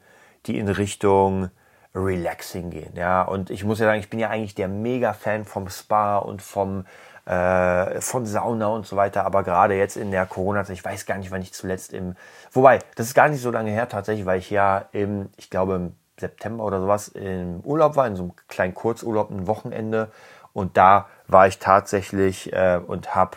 die 0.46 0.58
in 0.58 0.68
Richtung 0.68 1.50
Relaxing 1.94 2.70
gehen. 2.70 2.94
Ja, 2.96 3.22
und 3.22 3.50
ich 3.50 3.64
muss 3.64 3.78
ja 3.78 3.86
sagen, 3.86 4.00
ich 4.00 4.08
bin 4.08 4.18
ja 4.18 4.30
eigentlich 4.30 4.54
der 4.54 4.68
Mega-Fan 4.68 5.44
vom 5.44 5.68
Spa 5.68 6.18
und 6.18 6.40
vom 6.40 6.86
äh, 7.24 8.00
von 8.00 8.26
Sauna 8.26 8.66
und 8.68 8.86
so 8.86 8.96
weiter. 8.96 9.24
Aber 9.24 9.42
gerade 9.42 9.74
jetzt 9.74 9.96
in 9.96 10.10
der 10.10 10.26
Corona-Zeit, 10.26 10.76
ich 10.76 10.84
weiß 10.84 11.06
gar 11.06 11.18
nicht, 11.18 11.30
wann 11.30 11.42
ich 11.42 11.52
zuletzt 11.52 11.92
im, 11.92 12.16
wobei, 12.52 12.80
das 12.96 13.06
ist 13.06 13.14
gar 13.14 13.28
nicht 13.28 13.42
so 13.42 13.50
lange 13.50 13.70
her 13.70 13.88
tatsächlich, 13.88 14.26
weil 14.26 14.38
ich 14.38 14.50
ja 14.50 14.86
im, 14.92 15.30
ich 15.36 15.50
glaube 15.50 15.74
im 15.74 15.94
September 16.18 16.64
oder 16.64 16.80
sowas 16.80 17.08
im 17.08 17.60
Urlaub 17.60 17.96
war, 17.96 18.06
in 18.06 18.16
so 18.16 18.22
einem 18.24 18.32
kleinen 18.48 18.74
Kurzurlaub, 18.74 19.30
ein 19.30 19.46
Wochenende. 19.46 20.10
Und 20.52 20.76
da 20.76 21.08
war 21.28 21.46
ich 21.46 21.58
tatsächlich 21.58 22.52
äh, 22.52 22.80
und 22.84 23.14
hab, 23.14 23.36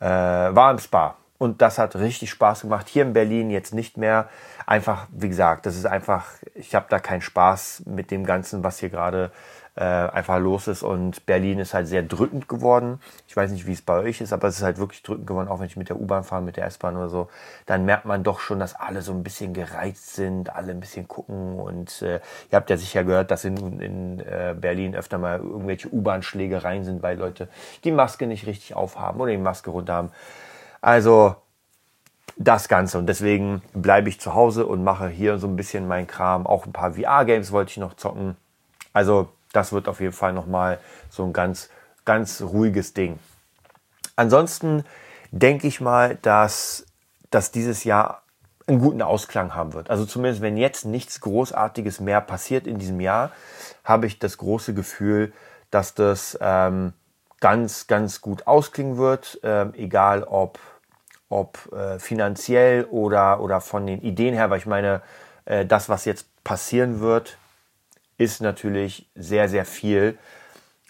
äh, 0.00 0.06
war 0.06 0.70
im 0.70 0.78
Spa. 0.78 1.16
Und 1.38 1.60
das 1.60 1.78
hat 1.78 1.96
richtig 1.96 2.30
Spaß 2.30 2.62
gemacht. 2.62 2.88
Hier 2.88 3.02
in 3.02 3.12
Berlin 3.12 3.50
jetzt 3.50 3.74
nicht 3.74 3.96
mehr. 3.96 4.28
Einfach, 4.66 5.08
wie 5.10 5.28
gesagt, 5.28 5.66
das 5.66 5.76
ist 5.76 5.84
einfach, 5.84 6.26
ich 6.54 6.74
habe 6.74 6.86
da 6.88 6.98
keinen 6.98 7.20
Spaß 7.20 7.82
mit 7.86 8.10
dem 8.10 8.24
Ganzen, 8.24 8.62
was 8.62 8.78
hier 8.78 8.88
gerade 8.88 9.30
äh, 9.76 9.82
einfach 9.82 10.38
los 10.38 10.68
ist. 10.68 10.82
Und 10.82 11.26
Berlin 11.26 11.58
ist 11.58 11.74
halt 11.74 11.88
sehr 11.88 12.02
drückend 12.02 12.48
geworden. 12.48 13.00
Ich 13.26 13.36
weiß 13.36 13.50
nicht, 13.50 13.66
wie 13.66 13.72
es 13.72 13.82
bei 13.82 13.98
euch 13.98 14.20
ist, 14.20 14.32
aber 14.32 14.48
es 14.48 14.56
ist 14.56 14.62
halt 14.62 14.78
wirklich 14.78 15.02
drückend 15.02 15.26
geworden, 15.26 15.48
auch 15.48 15.60
wenn 15.60 15.66
ich 15.66 15.76
mit 15.76 15.88
der 15.88 16.00
U-Bahn 16.00 16.24
fahre, 16.24 16.42
mit 16.42 16.56
der 16.56 16.66
S-Bahn 16.66 16.96
oder 16.96 17.08
so. 17.08 17.28
Dann 17.66 17.84
merkt 17.84 18.04
man 18.04 18.22
doch 18.22 18.40
schon, 18.40 18.60
dass 18.60 18.74
alle 18.74 19.02
so 19.02 19.12
ein 19.12 19.22
bisschen 19.22 19.52
gereizt 19.52 20.14
sind, 20.14 20.54
alle 20.54 20.72
ein 20.72 20.80
bisschen 20.80 21.08
gucken. 21.08 21.58
Und 21.58 22.02
äh, 22.02 22.20
ihr 22.50 22.56
habt 22.56 22.70
ja 22.70 22.76
sicher 22.76 23.04
gehört, 23.04 23.30
dass 23.30 23.44
in, 23.44 23.80
in 23.80 24.20
äh, 24.20 24.54
Berlin 24.58 24.94
öfter 24.94 25.18
mal 25.18 25.38
irgendwelche 25.38 25.88
U-Bahn-Schlägereien 25.92 26.84
sind, 26.84 27.02
weil 27.02 27.18
Leute 27.18 27.48
die 27.82 27.92
Maske 27.92 28.26
nicht 28.26 28.46
richtig 28.46 28.74
aufhaben 28.74 29.20
oder 29.20 29.32
die 29.32 29.38
Maske 29.38 29.70
runter 29.70 29.94
haben. 29.94 30.12
Also 30.80 31.36
das 32.36 32.68
Ganze. 32.68 32.98
Und 32.98 33.06
deswegen 33.06 33.62
bleibe 33.72 34.08
ich 34.08 34.20
zu 34.20 34.34
Hause 34.34 34.66
und 34.66 34.84
mache 34.84 35.08
hier 35.08 35.38
so 35.38 35.46
ein 35.46 35.56
bisschen 35.56 35.86
mein 35.88 36.06
Kram. 36.06 36.46
Auch 36.46 36.66
ein 36.66 36.72
paar 36.72 36.94
VR-Games 36.94 37.52
wollte 37.52 37.70
ich 37.70 37.76
noch 37.76 37.94
zocken. 37.94 38.36
Also 38.92 39.28
das 39.54 39.72
wird 39.72 39.88
auf 39.88 40.00
jeden 40.00 40.12
Fall 40.12 40.32
nochmal 40.32 40.78
so 41.10 41.24
ein 41.24 41.32
ganz, 41.32 41.70
ganz 42.04 42.42
ruhiges 42.42 42.92
Ding. 42.92 43.18
Ansonsten 44.16 44.84
denke 45.30 45.66
ich 45.66 45.80
mal, 45.80 46.16
dass, 46.22 46.86
dass 47.30 47.50
dieses 47.50 47.84
Jahr 47.84 48.22
einen 48.66 48.78
guten 48.78 49.02
Ausklang 49.02 49.54
haben 49.54 49.74
wird. 49.74 49.90
Also 49.90 50.06
zumindest 50.06 50.40
wenn 50.40 50.56
jetzt 50.56 50.84
nichts 50.84 51.20
Großartiges 51.20 52.00
mehr 52.00 52.20
passiert 52.20 52.66
in 52.66 52.78
diesem 52.78 53.00
Jahr, 53.00 53.30
habe 53.84 54.06
ich 54.06 54.18
das 54.18 54.38
große 54.38 54.74
Gefühl, 54.74 55.32
dass 55.70 55.94
das 55.94 56.38
ähm, 56.40 56.92
ganz, 57.40 57.86
ganz 57.86 58.20
gut 58.20 58.46
ausklingen 58.46 58.96
wird, 58.96 59.38
ähm, 59.42 59.74
egal 59.76 60.24
ob, 60.24 60.58
ob 61.28 61.70
äh, 61.72 61.98
finanziell 61.98 62.84
oder, 62.84 63.40
oder 63.40 63.60
von 63.60 63.86
den 63.86 64.00
Ideen 64.00 64.34
her, 64.34 64.50
weil 64.50 64.58
ich 64.58 64.66
meine, 64.66 65.02
äh, 65.44 65.66
das, 65.66 65.88
was 65.88 66.06
jetzt 66.06 66.26
passieren 66.42 67.00
wird, 67.00 67.36
ist 68.18 68.40
natürlich 68.40 69.08
sehr, 69.14 69.48
sehr 69.48 69.64
viel. 69.64 70.18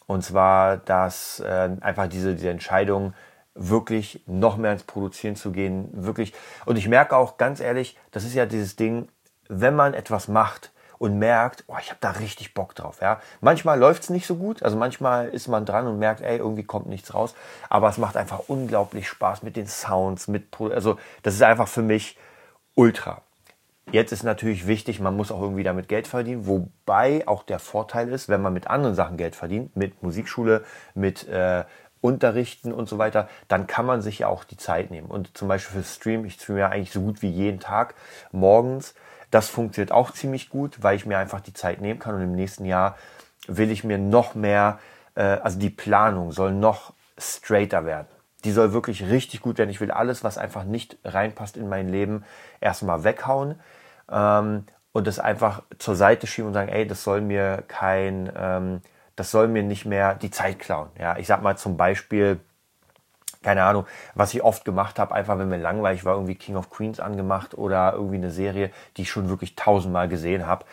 Und 0.06 0.22
zwar, 0.22 0.76
dass 0.76 1.40
äh, 1.40 1.70
einfach 1.80 2.08
diese, 2.08 2.34
diese 2.34 2.50
Entscheidung, 2.50 3.14
wirklich 3.54 4.22
noch 4.26 4.56
mehr 4.56 4.72
ins 4.72 4.82
Produzieren 4.82 5.36
zu 5.36 5.52
gehen, 5.52 5.88
wirklich. 5.92 6.34
Und 6.66 6.76
ich 6.76 6.88
merke 6.88 7.16
auch 7.16 7.36
ganz 7.36 7.60
ehrlich, 7.60 7.96
das 8.10 8.24
ist 8.24 8.34
ja 8.34 8.46
dieses 8.46 8.76
Ding, 8.76 9.08
wenn 9.48 9.76
man 9.76 9.94
etwas 9.94 10.28
macht 10.28 10.72
und 10.98 11.18
merkt, 11.18 11.64
oh, 11.66 11.76
ich 11.80 11.90
habe 11.90 11.98
da 12.00 12.12
richtig 12.12 12.54
Bock 12.54 12.74
drauf. 12.74 12.98
Ja, 13.00 13.20
manchmal 13.40 13.78
läuft's 13.78 14.10
nicht 14.10 14.26
so 14.26 14.36
gut, 14.36 14.62
also 14.62 14.76
manchmal 14.76 15.28
ist 15.28 15.48
man 15.48 15.66
dran 15.66 15.86
und 15.86 15.98
merkt, 15.98 16.20
ey, 16.20 16.38
irgendwie 16.38 16.64
kommt 16.64 16.86
nichts 16.86 17.14
raus. 17.14 17.34
Aber 17.68 17.88
es 17.88 17.98
macht 17.98 18.16
einfach 18.16 18.48
unglaublich 18.48 19.08
Spaß 19.08 19.42
mit 19.42 19.56
den 19.56 19.66
Sounds, 19.66 20.28
mit, 20.28 20.48
also 20.60 20.98
das 21.22 21.34
ist 21.34 21.42
einfach 21.42 21.68
für 21.68 21.82
mich 21.82 22.18
ultra. 22.74 23.22
Jetzt 23.92 24.12
ist 24.12 24.22
natürlich 24.24 24.66
wichtig, 24.66 24.98
man 24.98 25.16
muss 25.16 25.30
auch 25.30 25.40
irgendwie 25.40 25.62
damit 25.62 25.88
Geld 25.88 26.08
verdienen, 26.08 26.46
wobei 26.46 27.28
auch 27.28 27.42
der 27.42 27.58
Vorteil 27.58 28.08
ist, 28.08 28.28
wenn 28.28 28.42
man 28.42 28.52
mit 28.52 28.66
anderen 28.66 28.94
Sachen 28.94 29.16
Geld 29.16 29.36
verdient, 29.36 29.76
mit 29.76 30.02
Musikschule, 30.02 30.64
mit 30.94 31.28
äh, 31.28 31.64
Unterrichten 32.00 32.72
und 32.72 32.88
so 32.88 32.98
weiter, 32.98 33.28
dann 33.48 33.66
kann 33.66 33.86
man 33.86 34.02
sich 34.02 34.18
ja 34.20 34.28
auch 34.28 34.44
die 34.44 34.56
Zeit 34.56 34.90
nehmen. 34.90 35.06
Und 35.06 35.36
zum 35.36 35.48
Beispiel 35.48 35.82
für 35.82 35.88
Stream, 35.88 36.24
ich 36.24 36.34
streame 36.34 36.60
ja 36.60 36.68
eigentlich 36.68 36.92
so 36.92 37.00
gut 37.00 37.22
wie 37.22 37.30
jeden 37.30 37.60
Tag 37.60 37.94
morgens. 38.32 38.94
Das 39.30 39.48
funktioniert 39.48 39.92
auch 39.92 40.10
ziemlich 40.10 40.50
gut, 40.50 40.82
weil 40.82 40.96
ich 40.96 41.06
mir 41.06 41.18
einfach 41.18 41.40
die 41.40 41.54
Zeit 41.54 41.80
nehmen 41.80 41.98
kann 41.98 42.14
und 42.14 42.22
im 42.22 42.34
nächsten 42.34 42.66
Jahr 42.66 42.96
will 43.46 43.70
ich 43.70 43.84
mir 43.84 43.98
noch 43.98 44.34
mehr, 44.34 44.78
äh, 45.14 45.22
also 45.22 45.58
die 45.58 45.70
Planung 45.70 46.32
soll 46.32 46.52
noch 46.52 46.92
straighter 47.16 47.86
werden. 47.86 48.08
Die 48.44 48.52
soll 48.52 48.72
wirklich 48.72 49.08
richtig 49.08 49.40
gut 49.40 49.58
werden. 49.58 49.70
Ich 49.70 49.80
will 49.80 49.90
alles, 49.90 50.22
was 50.22 50.38
einfach 50.38 50.64
nicht 50.64 50.98
reinpasst 51.04 51.56
in 51.56 51.68
mein 51.68 51.88
Leben, 51.88 52.24
erstmal 52.60 53.04
weghauen 53.04 53.58
ähm, 54.10 54.64
und 54.92 55.06
das 55.06 55.18
einfach 55.18 55.62
zur 55.78 55.96
Seite 55.96 56.26
schieben 56.26 56.48
und 56.48 56.54
sagen, 56.54 56.68
ey, 56.68 56.86
das 56.86 57.02
soll 57.02 57.20
mir 57.20 57.64
kein, 57.68 58.30
ähm, 58.36 58.80
das 59.16 59.30
soll 59.30 59.48
mir 59.48 59.62
nicht 59.62 59.86
mehr 59.86 60.14
die 60.14 60.30
Zeit 60.30 60.58
klauen. 60.58 60.90
Ja, 60.98 61.16
ich 61.16 61.26
sag 61.26 61.42
mal 61.42 61.56
zum 61.56 61.76
Beispiel, 61.76 62.40
keine 63.42 63.64
Ahnung, 63.64 63.86
was 64.14 64.34
ich 64.34 64.42
oft 64.42 64.64
gemacht 64.64 64.98
habe, 64.98 65.14
einfach 65.14 65.38
wenn 65.38 65.48
mir 65.48 65.58
langweilig 65.58 66.04
war, 66.04 66.14
irgendwie 66.14 66.34
King 66.34 66.56
of 66.56 66.70
Queens 66.70 66.98
angemacht 67.00 67.56
oder 67.56 67.92
irgendwie 67.92 68.16
eine 68.16 68.30
Serie, 68.30 68.70
die 68.96 69.02
ich 69.02 69.10
schon 69.10 69.28
wirklich 69.28 69.54
tausendmal 69.54 70.08
gesehen 70.08 70.46
habe. 70.46 70.64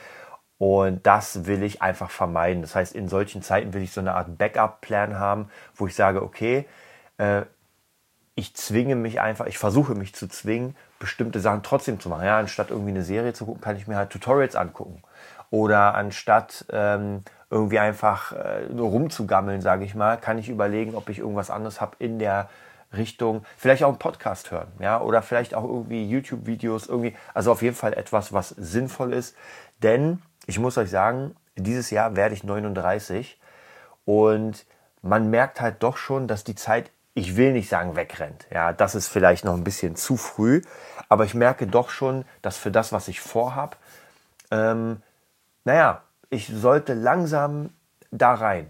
Und 0.57 1.07
das 1.07 1.45
will 1.47 1.63
ich 1.63 1.81
einfach 1.81 2.11
vermeiden. 2.11 2.61
Das 2.61 2.75
heißt, 2.75 2.95
in 2.95 3.07
solchen 3.07 3.41
Zeiten 3.41 3.73
will 3.73 3.81
ich 3.81 3.91
so 3.91 3.99
eine 3.99 4.13
Art 4.13 4.37
Backup-Plan 4.37 5.17
haben, 5.17 5.49
wo 5.75 5.87
ich 5.87 5.95
sage, 5.95 6.21
okay, 6.21 6.67
äh, 7.17 7.41
ich 8.41 8.55
zwinge 8.55 8.95
mich 8.95 9.21
einfach, 9.21 9.45
ich 9.45 9.59
versuche 9.59 9.93
mich 9.93 10.15
zu 10.15 10.27
zwingen, 10.27 10.75
bestimmte 10.97 11.39
Sachen 11.39 11.61
trotzdem 11.61 11.99
zu 11.99 12.09
machen. 12.09 12.25
Ja, 12.25 12.39
anstatt 12.39 12.71
irgendwie 12.71 12.89
eine 12.89 13.03
Serie 13.03 13.33
zu 13.33 13.45
gucken, 13.45 13.61
kann 13.61 13.77
ich 13.77 13.87
mir 13.87 13.97
halt 13.97 14.09
Tutorials 14.09 14.55
angucken. 14.55 15.03
Oder 15.51 15.93
anstatt 15.93 16.65
ähm, 16.71 17.23
irgendwie 17.51 17.77
einfach 17.77 18.31
äh, 18.31 18.65
nur 18.73 18.89
rumzugammeln, 18.89 19.61
sage 19.61 19.85
ich 19.85 19.93
mal, 19.93 20.17
kann 20.17 20.39
ich 20.39 20.49
überlegen, 20.49 20.95
ob 20.95 21.09
ich 21.09 21.19
irgendwas 21.19 21.51
anderes 21.51 21.81
habe 21.81 21.95
in 21.99 22.17
der 22.17 22.49
Richtung, 22.97 23.45
vielleicht 23.57 23.83
auch 23.83 23.89
einen 23.89 23.99
Podcast 23.99 24.49
hören, 24.49 24.69
ja, 24.79 24.99
oder 24.99 25.21
vielleicht 25.21 25.53
auch 25.53 25.63
irgendwie 25.63 26.09
YouTube-Videos, 26.09 26.87
irgendwie, 26.87 27.15
also 27.35 27.51
auf 27.51 27.61
jeden 27.61 27.75
Fall 27.75 27.93
etwas, 27.93 28.33
was 28.33 28.49
sinnvoll 28.49 29.13
ist. 29.13 29.35
Denn 29.83 30.21
ich 30.47 30.57
muss 30.57 30.79
euch 30.79 30.89
sagen, 30.89 31.35
dieses 31.55 31.91
Jahr 31.91 32.15
werde 32.15 32.33
ich 32.33 32.43
39 32.43 33.39
und 34.03 34.65
man 35.03 35.29
merkt 35.29 35.61
halt 35.61 35.83
doch 35.83 35.95
schon, 35.95 36.27
dass 36.27 36.43
die 36.43 36.55
Zeit 36.55 36.91
ich 37.13 37.35
will 37.35 37.53
nicht 37.53 37.69
sagen 37.69 37.95
wegrennt. 37.95 38.47
Ja, 38.51 38.73
das 38.73 38.95
ist 38.95 39.07
vielleicht 39.07 39.45
noch 39.45 39.53
ein 39.53 39.63
bisschen 39.63 39.95
zu 39.95 40.17
früh, 40.17 40.61
aber 41.09 41.25
ich 41.25 41.33
merke 41.33 41.67
doch 41.67 41.89
schon, 41.89 42.25
dass 42.41 42.57
für 42.57 42.71
das, 42.71 42.91
was 42.91 43.07
ich 43.07 43.19
vorhab, 43.19 43.77
ähm, 44.49 45.01
naja, 45.63 46.03
ich 46.29 46.47
sollte 46.47 46.93
langsam 46.93 47.71
da 48.11 48.33
rein. 48.33 48.69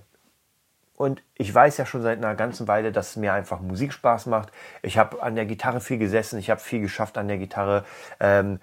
Und 0.95 1.24
ich 1.36 1.53
weiß 1.53 1.77
ja 1.77 1.86
schon 1.88 2.03
seit 2.03 2.19
einer 2.19 2.36
ganzen 2.36 2.67
Weile, 2.67 2.91
dass 2.91 3.12
es 3.12 3.15
mir 3.15 3.33
einfach 3.33 3.60
Musik 3.60 3.91
Spaß 3.91 4.27
macht. 4.27 4.51
Ich 4.83 5.00
habe 5.00 5.24
an 5.24 5.36
der 5.36 5.48
Gitarre 5.48 5.81
viel 5.81 5.98
gesessen, 5.98 6.38
ich 6.38 6.51
habe 6.51 6.62
viel 6.62 6.79
geschafft 6.79 7.17
an 7.17 7.27
der 7.27 7.38
Gitarre. 7.38 7.86
Ähm, 8.19 8.60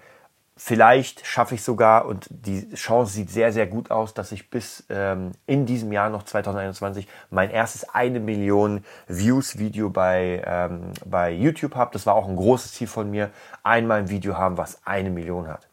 Vielleicht 0.61 1.25
schaffe 1.25 1.55
ich 1.55 1.63
sogar, 1.63 2.05
und 2.05 2.27
die 2.29 2.69
Chance 2.73 3.13
sieht 3.13 3.29
sehr, 3.29 3.53
sehr 3.53 3.65
gut 3.65 3.91
aus, 3.91 4.13
dass 4.13 4.33
ich 4.33 4.49
bis 4.49 4.83
ähm, 4.89 5.31
in 5.45 5.65
diesem 5.65 5.93
Jahr 5.93 6.09
noch 6.09 6.23
2021 6.23 7.07
mein 7.29 7.49
erstes 7.49 7.87
eine 7.87 8.19
Million 8.19 8.83
Views-Video 9.07 9.89
bei, 9.89 10.43
ähm, 10.45 10.91
bei 11.05 11.31
YouTube 11.31 11.75
habe. 11.75 11.91
Das 11.93 12.05
war 12.05 12.15
auch 12.15 12.27
ein 12.27 12.35
großes 12.35 12.73
Ziel 12.73 12.87
von 12.87 13.09
mir, 13.09 13.29
einmal 13.63 13.99
ein 13.99 14.09
Video 14.09 14.37
haben, 14.37 14.57
was 14.57 14.85
eine 14.85 15.09
Million 15.09 15.47
hat. 15.47 15.65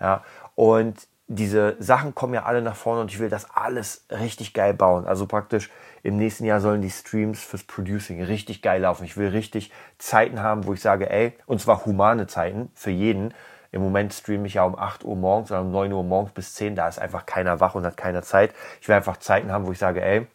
Ja, 0.00 0.24
und 0.54 1.06
diese 1.26 1.76
Sachen 1.78 2.14
kommen 2.14 2.32
ja 2.32 2.44
alle 2.44 2.62
nach 2.62 2.76
vorne 2.76 3.02
und 3.02 3.10
ich 3.10 3.18
will 3.18 3.28
das 3.28 3.46
alles 3.54 4.06
richtig 4.10 4.54
geil 4.54 4.72
bauen. 4.72 5.06
Also 5.06 5.26
praktisch 5.26 5.70
im 6.02 6.16
nächsten 6.16 6.46
Jahr 6.46 6.62
sollen 6.62 6.80
die 6.80 6.88
Streams 6.88 7.42
fürs 7.42 7.62
Producing 7.62 8.22
richtig 8.22 8.62
geil 8.62 8.80
laufen. 8.80 9.04
Ich 9.04 9.18
will 9.18 9.28
richtig 9.28 9.70
Zeiten 9.98 10.42
haben, 10.42 10.64
wo 10.64 10.72
ich 10.72 10.80
sage, 10.80 11.10
ey, 11.10 11.34
und 11.44 11.60
zwar 11.60 11.84
humane 11.84 12.26
Zeiten 12.26 12.70
für 12.74 12.90
jeden 12.90 13.34
im 13.72 13.82
Moment 13.82 14.12
streame 14.12 14.46
ich 14.46 14.54
ja 14.54 14.64
um 14.64 14.78
8 14.78 15.04
Uhr 15.04 15.16
morgens 15.16 15.50
oder 15.50 15.60
um 15.60 15.70
9 15.70 15.92
Uhr 15.92 16.02
morgens 16.02 16.32
bis 16.32 16.54
10. 16.54 16.74
Da 16.74 16.88
ist 16.88 16.98
einfach 16.98 17.26
keiner 17.26 17.60
wach 17.60 17.74
und 17.74 17.84
hat 17.86 17.96
keine 17.96 18.22
Zeit. 18.22 18.52
Ich 18.80 18.88
will 18.88 18.96
einfach 18.96 19.18
Zeiten 19.18 19.52
haben, 19.52 19.66
wo 19.66 19.72
ich 19.72 19.78
sage, 19.78 20.02
ey, 20.02 20.26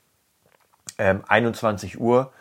ähm, 0.97 1.23
21 1.27 1.99
Uhr 1.99 2.31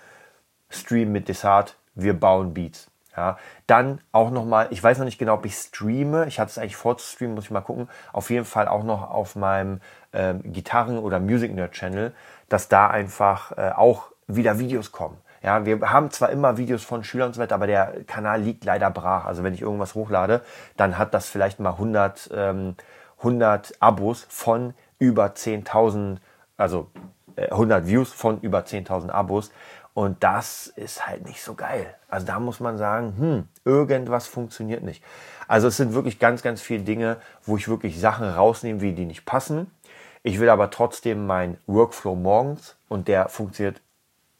Stream 0.70 1.12
mit 1.12 1.28
Desart, 1.28 1.76
wir 1.94 2.18
bauen 2.18 2.54
Beats. 2.54 2.90
Ja, 3.16 3.38
dann 3.68 4.00
auch 4.10 4.30
nochmal, 4.32 4.66
ich 4.70 4.82
weiß 4.82 4.98
noch 4.98 5.04
nicht 5.04 5.18
genau, 5.18 5.34
ob 5.34 5.46
ich 5.46 5.54
streame. 5.54 6.26
Ich 6.26 6.40
hatte 6.40 6.50
es 6.50 6.58
eigentlich 6.58 6.74
vor 6.74 6.98
zu 6.98 7.06
streamen, 7.06 7.36
muss 7.36 7.44
ich 7.44 7.50
mal 7.52 7.60
gucken. 7.60 7.88
Auf 8.12 8.28
jeden 8.30 8.44
Fall 8.44 8.66
auch 8.66 8.82
noch 8.82 9.08
auf 9.08 9.36
meinem 9.36 9.80
ähm, 10.12 10.42
Gitarren- 10.52 10.98
oder 10.98 11.20
Music 11.20 11.54
Nerd 11.54 11.72
Channel, 11.72 12.12
dass 12.48 12.68
da 12.68 12.88
einfach 12.88 13.56
äh, 13.56 13.70
auch 13.70 14.10
wieder 14.26 14.58
Videos 14.58 14.90
kommen. 14.90 15.16
Ja, 15.44 15.66
wir 15.66 15.92
haben 15.92 16.10
zwar 16.10 16.30
immer 16.30 16.56
Videos 16.56 16.84
von 16.84 17.04
Schülern 17.04 17.28
und 17.28 17.34
so 17.34 17.40
weiter, 17.42 17.56
aber 17.56 17.66
der 17.66 18.02
Kanal 18.06 18.40
liegt 18.40 18.64
leider 18.64 18.90
brach. 18.90 19.26
Also 19.26 19.44
wenn 19.44 19.52
ich 19.52 19.60
irgendwas 19.60 19.94
hochlade, 19.94 20.40
dann 20.78 20.96
hat 20.96 21.12
das 21.12 21.28
vielleicht 21.28 21.60
mal 21.60 21.72
100, 21.72 22.30
ähm, 22.34 22.76
100 23.18 23.74
Abos 23.78 24.26
von 24.30 24.72
über 24.98 25.26
10.000, 25.26 26.16
also 26.56 26.90
äh, 27.36 27.50
100 27.50 27.86
Views 27.86 28.10
von 28.10 28.40
über 28.40 28.60
10.000 28.60 29.10
Abos. 29.10 29.52
Und 29.92 30.24
das 30.24 30.66
ist 30.66 31.06
halt 31.06 31.26
nicht 31.26 31.42
so 31.42 31.54
geil. 31.54 31.94
Also 32.08 32.26
da 32.26 32.40
muss 32.40 32.58
man 32.58 32.78
sagen, 32.78 33.14
hm, 33.18 33.48
irgendwas 33.66 34.26
funktioniert 34.26 34.82
nicht. 34.82 35.04
Also 35.46 35.68
es 35.68 35.76
sind 35.76 35.92
wirklich 35.92 36.18
ganz, 36.18 36.40
ganz 36.40 36.62
viele 36.62 36.84
Dinge, 36.84 37.18
wo 37.44 37.58
ich 37.58 37.68
wirklich 37.68 38.00
Sachen 38.00 38.26
rausnehme, 38.26 38.80
wie 38.80 38.92
die 38.92 39.04
nicht 39.04 39.26
passen. 39.26 39.70
Ich 40.22 40.40
will 40.40 40.48
aber 40.48 40.70
trotzdem 40.70 41.26
meinen 41.26 41.58
Workflow 41.66 42.14
morgens 42.14 42.76
und 42.88 43.08
der 43.08 43.28
funktioniert 43.28 43.82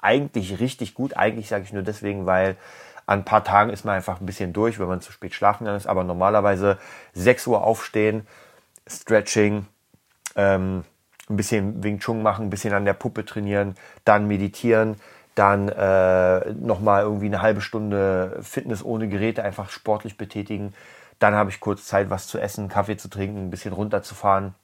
eigentlich 0.05 0.61
richtig 0.61 0.95
gut. 0.95 1.17
Eigentlich 1.17 1.49
sage 1.49 1.65
ich 1.65 1.73
nur 1.73 1.83
deswegen, 1.83 2.27
weil 2.27 2.57
an 3.07 3.21
ein 3.21 3.25
paar 3.25 3.45
Tagen 3.45 3.71
ist 3.71 3.85
man 3.85 3.97
einfach 3.97 4.21
ein 4.21 4.27
bisschen 4.27 4.53
durch, 4.53 4.79
wenn 4.79 4.89
man 4.89 5.01
zu 5.01 5.13
spät 5.13 5.35
schlafen 5.35 5.67
ist. 5.67 5.87
Aber 5.87 6.05
normalerweise 6.05 6.79
6 7.15 7.47
Uhr 7.47 7.63
aufstehen, 7.63 8.27
Stretching, 8.87 9.67
ähm, 10.37 10.85
ein 11.29 11.37
bisschen 11.37 11.83
Wing 11.83 11.99
Chun 12.01 12.23
machen, 12.23 12.47
ein 12.47 12.51
bisschen 12.51 12.75
an 12.75 12.85
der 12.85 12.93
Puppe 12.95 13.25
trainieren, 13.25 13.75
dann 14.05 14.29
meditieren, 14.29 14.97
dann 15.35 15.69
äh, 15.69 16.53
nochmal 16.53 17.03
irgendwie 17.03 17.27
eine 17.27 17.43
halbe 17.43 17.61
Stunde 17.61 18.39
Fitness 18.43 18.85
ohne 18.85 19.09
Geräte, 19.09 19.43
einfach 19.43 19.71
sportlich 19.71 20.17
betätigen. 20.17 20.75
Dann 21.19 21.35
habe 21.35 21.51
ich 21.51 21.61
kurz 21.61 21.87
Zeit, 21.87 22.11
was 22.11 22.27
zu 22.27 22.39
essen, 22.39 22.69
Kaffee 22.69 22.97
zu 22.97 23.09
trinken, 23.09 23.47
ein 23.47 23.51
bisschen 23.51 23.73
runterzufahren. 23.73 24.55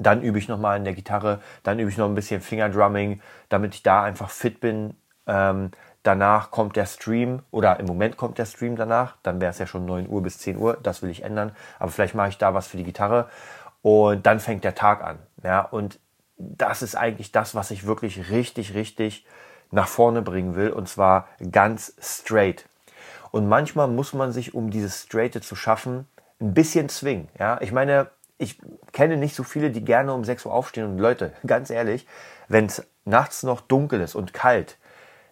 Dann 0.00 0.22
übe 0.22 0.38
ich 0.38 0.48
nochmal 0.48 0.78
in 0.78 0.84
der 0.84 0.94
Gitarre, 0.94 1.40
dann 1.62 1.78
übe 1.78 1.90
ich 1.90 1.98
noch 1.98 2.08
ein 2.08 2.14
bisschen 2.14 2.40
Fingerdrumming, 2.40 3.20
damit 3.50 3.74
ich 3.74 3.82
da 3.82 4.02
einfach 4.02 4.30
fit 4.30 4.58
bin. 4.58 4.94
Ähm, 5.26 5.70
danach 6.02 6.50
kommt 6.50 6.76
der 6.76 6.86
Stream 6.86 7.42
oder 7.50 7.78
im 7.78 7.86
Moment 7.86 8.16
kommt 8.16 8.38
der 8.38 8.46
Stream 8.46 8.76
danach. 8.76 9.16
Dann 9.22 9.40
wäre 9.40 9.50
es 9.50 9.58
ja 9.58 9.66
schon 9.66 9.84
9 9.84 10.08
Uhr 10.08 10.22
bis 10.22 10.38
10 10.38 10.56
Uhr. 10.56 10.78
Das 10.82 11.02
will 11.02 11.10
ich 11.10 11.22
ändern. 11.22 11.52
Aber 11.78 11.90
vielleicht 11.90 12.14
mache 12.14 12.30
ich 12.30 12.38
da 12.38 12.54
was 12.54 12.66
für 12.66 12.78
die 12.78 12.84
Gitarre. 12.84 13.28
Und 13.82 14.26
dann 14.26 14.40
fängt 14.40 14.64
der 14.64 14.74
Tag 14.74 15.04
an. 15.04 15.18
Ja, 15.44 15.60
und 15.60 15.98
das 16.38 16.80
ist 16.80 16.94
eigentlich 16.94 17.30
das, 17.30 17.54
was 17.54 17.70
ich 17.70 17.86
wirklich 17.86 18.30
richtig, 18.30 18.74
richtig 18.74 19.26
nach 19.70 19.86
vorne 19.88 20.22
bringen 20.22 20.56
will. 20.56 20.70
Und 20.70 20.88
zwar 20.88 21.28
ganz 21.52 21.94
straight. 22.00 22.64
Und 23.30 23.48
manchmal 23.48 23.86
muss 23.88 24.14
man 24.14 24.32
sich, 24.32 24.54
um 24.54 24.70
dieses 24.70 25.02
Straighte 25.02 25.42
zu 25.42 25.54
schaffen, 25.54 26.08
ein 26.40 26.54
bisschen 26.54 26.88
zwingen. 26.88 27.28
Ja, 27.38 27.60
ich 27.60 27.70
meine, 27.70 28.08
ich 28.40 28.58
kenne 28.92 29.18
nicht 29.18 29.36
so 29.36 29.42
viele, 29.42 29.70
die 29.70 29.84
gerne 29.84 30.14
um 30.14 30.24
6 30.24 30.46
Uhr 30.46 30.54
aufstehen. 30.54 30.86
Und 30.86 30.98
Leute, 30.98 31.32
ganz 31.46 31.68
ehrlich, 31.68 32.06
wenn 32.48 32.64
es 32.66 32.86
nachts 33.04 33.42
noch 33.42 33.60
dunkel 33.60 34.00
ist 34.00 34.14
und 34.14 34.32
kalt, 34.32 34.78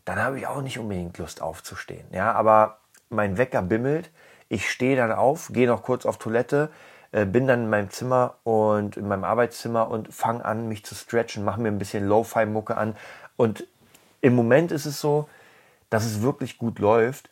dann 0.05 0.19
habe 0.23 0.39
ich 0.39 0.47
auch 0.47 0.61
nicht 0.61 0.79
unbedingt 0.79 1.17
Lust 1.17 1.41
aufzustehen. 1.41 2.07
Ja, 2.13 2.33
aber 2.33 2.79
mein 3.09 3.39
Wecker 3.39 3.63
bimmelt. 3.63 4.11
Ich 4.51 4.71
stehe 4.71 4.95
dann 4.95 5.11
auf, 5.11 5.51
gehe 5.53 5.67
noch 5.67 5.83
kurz 5.83 6.05
auf 6.05 6.19
Toilette, 6.19 6.69
äh, 7.13 7.25
bin 7.25 7.47
dann 7.47 7.65
in 7.65 7.71
meinem 7.71 7.91
Zimmer 7.91 8.35
und 8.45 8.99
in 8.99 9.09
meinem 9.09 9.25
Arbeitszimmer 9.25 9.89
und 9.89 10.13
fange 10.13 10.45
an, 10.45 10.69
mich 10.69 10.85
zu 10.85 10.95
stretchen, 10.95 11.45
mache 11.45 11.63
mir 11.63 11.69
ein 11.69 11.79
bisschen 11.79 12.07
Lo-Fi-Mucke 12.07 12.77
an. 12.77 12.95
Und 13.37 13.67
im 14.21 14.35
Moment 14.35 14.71
ist 14.71 14.85
es 14.85 15.01
so, 15.01 15.29
dass 15.89 16.05
es 16.05 16.21
wirklich 16.21 16.59
gut 16.59 16.79
läuft, 16.79 17.31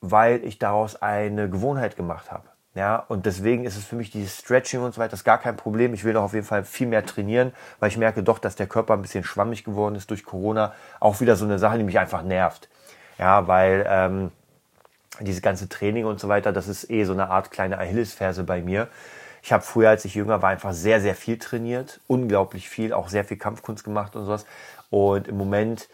weil 0.00 0.42
ich 0.44 0.58
daraus 0.58 0.96
eine 1.02 1.50
Gewohnheit 1.50 1.96
gemacht 1.96 2.32
habe. 2.32 2.53
Ja, 2.74 3.04
und 3.06 3.24
deswegen 3.24 3.64
ist 3.64 3.76
es 3.76 3.84
für 3.84 3.94
mich 3.94 4.10
dieses 4.10 4.38
Stretching 4.38 4.80
und 4.80 4.94
so 4.94 5.00
weiter, 5.00 5.14
ist 5.14 5.22
gar 5.22 5.38
kein 5.38 5.56
Problem. 5.56 5.94
Ich 5.94 6.02
will 6.02 6.12
noch 6.12 6.24
auf 6.24 6.34
jeden 6.34 6.46
Fall 6.46 6.64
viel 6.64 6.88
mehr 6.88 7.06
trainieren, 7.06 7.52
weil 7.78 7.88
ich 7.88 7.96
merke 7.96 8.24
doch, 8.24 8.40
dass 8.40 8.56
der 8.56 8.66
Körper 8.66 8.94
ein 8.94 9.02
bisschen 9.02 9.22
schwammig 9.22 9.62
geworden 9.62 9.94
ist 9.94 10.10
durch 10.10 10.24
Corona. 10.24 10.74
Auch 10.98 11.20
wieder 11.20 11.36
so 11.36 11.44
eine 11.44 11.60
Sache, 11.60 11.78
die 11.78 11.84
mich 11.84 12.00
einfach 12.00 12.22
nervt. 12.22 12.68
Ja, 13.16 13.46
weil 13.46 13.86
ähm, 13.88 14.32
dieses 15.20 15.40
ganze 15.40 15.68
Training 15.68 16.04
und 16.04 16.18
so 16.18 16.28
weiter, 16.28 16.52
das 16.52 16.66
ist 16.66 16.90
eh 16.90 17.04
so 17.04 17.12
eine 17.12 17.30
Art 17.30 17.52
kleine 17.52 17.78
Achillesferse 17.78 18.42
bei 18.42 18.60
mir. 18.60 18.88
Ich 19.40 19.52
habe 19.52 19.62
früher, 19.62 19.90
als 19.90 20.04
ich 20.04 20.16
jünger 20.16 20.42
war, 20.42 20.50
einfach 20.50 20.72
sehr, 20.72 21.00
sehr 21.00 21.14
viel 21.14 21.38
trainiert, 21.38 22.00
unglaublich 22.08 22.68
viel, 22.68 22.92
auch 22.92 23.08
sehr 23.08 23.24
viel 23.24 23.36
Kampfkunst 23.36 23.84
gemacht 23.84 24.16
und 24.16 24.24
sowas. 24.24 24.46
Und 24.90 25.28
im 25.28 25.36
Moment 25.36 25.88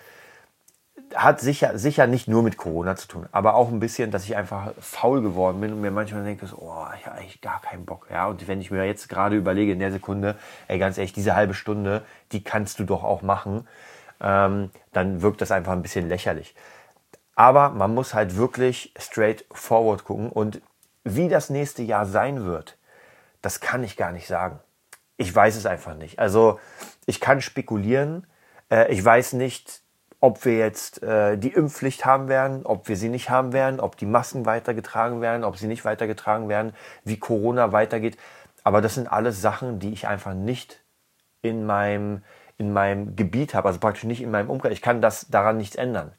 hat 1.14 1.40
sicher, 1.40 1.78
sicher 1.78 2.06
nicht 2.06 2.28
nur 2.28 2.42
mit 2.42 2.56
Corona 2.56 2.96
zu 2.96 3.08
tun, 3.08 3.26
aber 3.32 3.54
auch 3.54 3.68
ein 3.68 3.80
bisschen, 3.80 4.10
dass 4.10 4.24
ich 4.24 4.36
einfach 4.36 4.72
faul 4.80 5.22
geworden 5.22 5.60
bin 5.60 5.72
und 5.72 5.80
mir 5.80 5.90
manchmal 5.90 6.24
denke, 6.24 6.46
so, 6.46 6.56
oh, 6.58 6.86
ich 6.98 7.06
habe 7.06 7.18
eigentlich 7.18 7.40
gar 7.40 7.60
keinen 7.60 7.84
Bock. 7.84 8.06
Ja, 8.10 8.28
und 8.28 8.46
wenn 8.46 8.60
ich 8.60 8.70
mir 8.70 8.84
jetzt 8.84 9.08
gerade 9.08 9.36
überlege 9.36 9.72
in 9.72 9.78
der 9.78 9.92
Sekunde, 9.92 10.36
ey, 10.68 10.78
ganz 10.78 10.98
ehrlich, 10.98 11.12
diese 11.12 11.34
halbe 11.34 11.54
Stunde, 11.54 12.02
die 12.32 12.44
kannst 12.44 12.78
du 12.78 12.84
doch 12.84 13.02
auch 13.02 13.22
machen, 13.22 13.66
ähm, 14.20 14.70
dann 14.92 15.22
wirkt 15.22 15.40
das 15.40 15.50
einfach 15.50 15.72
ein 15.72 15.82
bisschen 15.82 16.08
lächerlich. 16.08 16.54
Aber 17.34 17.70
man 17.70 17.94
muss 17.94 18.14
halt 18.14 18.36
wirklich 18.36 18.92
straight 18.98 19.44
forward 19.50 20.04
gucken 20.04 20.30
und 20.30 20.60
wie 21.04 21.28
das 21.28 21.50
nächste 21.50 21.82
Jahr 21.82 22.06
sein 22.06 22.44
wird, 22.44 22.76
das 23.42 23.60
kann 23.60 23.82
ich 23.82 23.96
gar 23.96 24.12
nicht 24.12 24.26
sagen. 24.26 24.58
Ich 25.16 25.34
weiß 25.34 25.56
es 25.56 25.66
einfach 25.66 25.94
nicht. 25.94 26.18
Also 26.18 26.60
ich 27.06 27.20
kann 27.20 27.40
spekulieren. 27.40 28.26
Äh, 28.70 28.92
ich 28.92 29.04
weiß 29.04 29.34
nicht, 29.34 29.82
ob 30.21 30.45
wir 30.45 30.59
jetzt 30.59 31.02
äh, 31.02 31.39
die 31.39 31.52
Impfpflicht 31.52 32.04
haben 32.04 32.28
werden, 32.28 32.65
ob 32.65 32.89
wir 32.89 32.97
sie 32.97 33.09
nicht 33.09 33.30
haben 33.30 33.52
werden, 33.52 33.80
ob 33.80 33.97
die 33.97 34.06
Masken 34.06 34.47
weitergetragen 34.47 35.21
werden, 35.21 35.45
ob 35.45 35.56
sie 35.56 35.67
nicht 35.67 35.85
weitergetragen 35.85 36.49
werden, 36.49 36.75
wie 37.04 37.19
Corona 37.19 37.73
weitergeht. 37.73 38.19
Aber 38.63 38.83
das 38.83 38.95
sind 38.95 39.11
alles 39.11 39.41
Sachen, 39.41 39.78
die 39.78 39.93
ich 39.93 40.06
einfach 40.06 40.35
nicht 40.35 40.83
in 41.41 41.65
meinem, 41.65 42.23
in 42.59 42.73
meinem 42.73 43.17
Gebiet 43.17 43.54
habe, 43.54 43.69
also 43.69 43.80
praktisch 43.80 44.04
nicht 44.04 44.23
in 44.23 44.30
meinem 44.30 44.50
Umkreis. 44.50 44.73
Ich 44.73 44.83
kann 44.83 45.00
das 45.00 45.28
daran 45.30 45.56
nichts 45.56 45.76
ändern. 45.76 46.13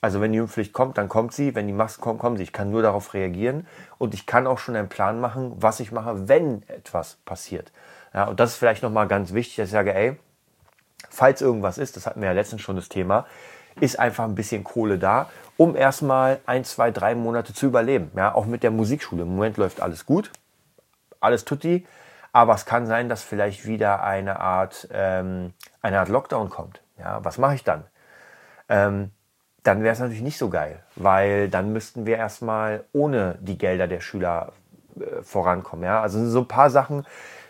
Also 0.00 0.20
wenn 0.22 0.32
die 0.32 0.38
Impfpflicht 0.38 0.72
kommt, 0.72 0.96
dann 0.96 1.08
kommt 1.08 1.34
sie. 1.34 1.54
Wenn 1.54 1.66
die 1.66 1.74
Masken 1.74 2.00
kommen, 2.00 2.18
kommen 2.18 2.38
sie. 2.38 2.42
Ich 2.44 2.52
kann 2.52 2.70
nur 2.70 2.82
darauf 2.82 3.12
reagieren 3.12 3.66
und 3.98 4.14
ich 4.14 4.26
kann 4.26 4.46
auch 4.46 4.58
schon 4.58 4.74
einen 4.76 4.88
Plan 4.88 5.20
machen, 5.20 5.52
was 5.56 5.78
ich 5.78 5.92
mache, 5.92 6.26
wenn 6.28 6.66
etwas 6.68 7.18
passiert. 7.26 7.70
Ja, 8.14 8.24
und 8.24 8.40
das 8.40 8.52
ist 8.52 8.56
vielleicht 8.56 8.82
nochmal 8.82 9.08
ganz 9.08 9.34
wichtig, 9.34 9.56
dass 9.56 9.68
ich 9.68 9.72
sage, 9.72 9.94
ey, 9.94 10.16
falls 11.10 11.40
irgendwas 11.40 11.78
ist, 11.78 11.96
das 11.96 12.06
hatten 12.06 12.20
wir 12.20 12.28
ja 12.28 12.34
letztens 12.34 12.62
schon 12.62 12.76
das 12.76 12.88
Thema, 12.88 13.26
ist 13.80 13.98
einfach 13.98 14.24
ein 14.24 14.34
bisschen 14.34 14.64
Kohle 14.64 14.98
da, 14.98 15.30
um 15.56 15.76
erstmal 15.76 16.40
ein, 16.46 16.64
zwei, 16.64 16.90
drei 16.90 17.14
Monate 17.14 17.54
zu 17.54 17.66
überleben. 17.66 18.10
Ja, 18.16 18.34
auch 18.34 18.46
mit 18.46 18.62
der 18.62 18.70
Musikschule. 18.70 19.22
Im 19.22 19.34
Moment 19.34 19.56
läuft 19.56 19.80
alles 19.80 20.06
gut, 20.06 20.30
alles 21.20 21.44
tutti, 21.44 21.86
aber 22.32 22.54
es 22.54 22.66
kann 22.66 22.86
sein, 22.86 23.08
dass 23.08 23.22
vielleicht 23.22 23.66
wieder 23.66 24.02
eine 24.02 24.40
Art, 24.40 24.88
ähm, 24.92 25.52
eine 25.80 26.00
Art 26.00 26.08
Lockdown 26.08 26.50
kommt. 26.50 26.82
Ja, 26.98 27.24
was 27.24 27.38
mache 27.38 27.54
ich 27.54 27.64
dann? 27.64 27.84
Ähm, 28.68 29.10
dann 29.62 29.82
wäre 29.82 29.92
es 29.92 30.00
natürlich 30.00 30.22
nicht 30.22 30.38
so 30.38 30.50
geil, 30.50 30.82
weil 30.96 31.48
dann 31.48 31.72
müssten 31.72 32.06
wir 32.06 32.16
erstmal 32.16 32.84
ohne 32.92 33.36
die 33.40 33.58
Gelder 33.58 33.86
der 33.86 34.00
Schüler 34.00 34.52
äh, 34.98 35.22
vorankommen. 35.22 35.84
Ja? 35.84 36.00
Also 36.00 36.24
so 36.28 36.40
ein 36.40 36.48
paar 36.48 36.70
Sachen, 36.70 37.06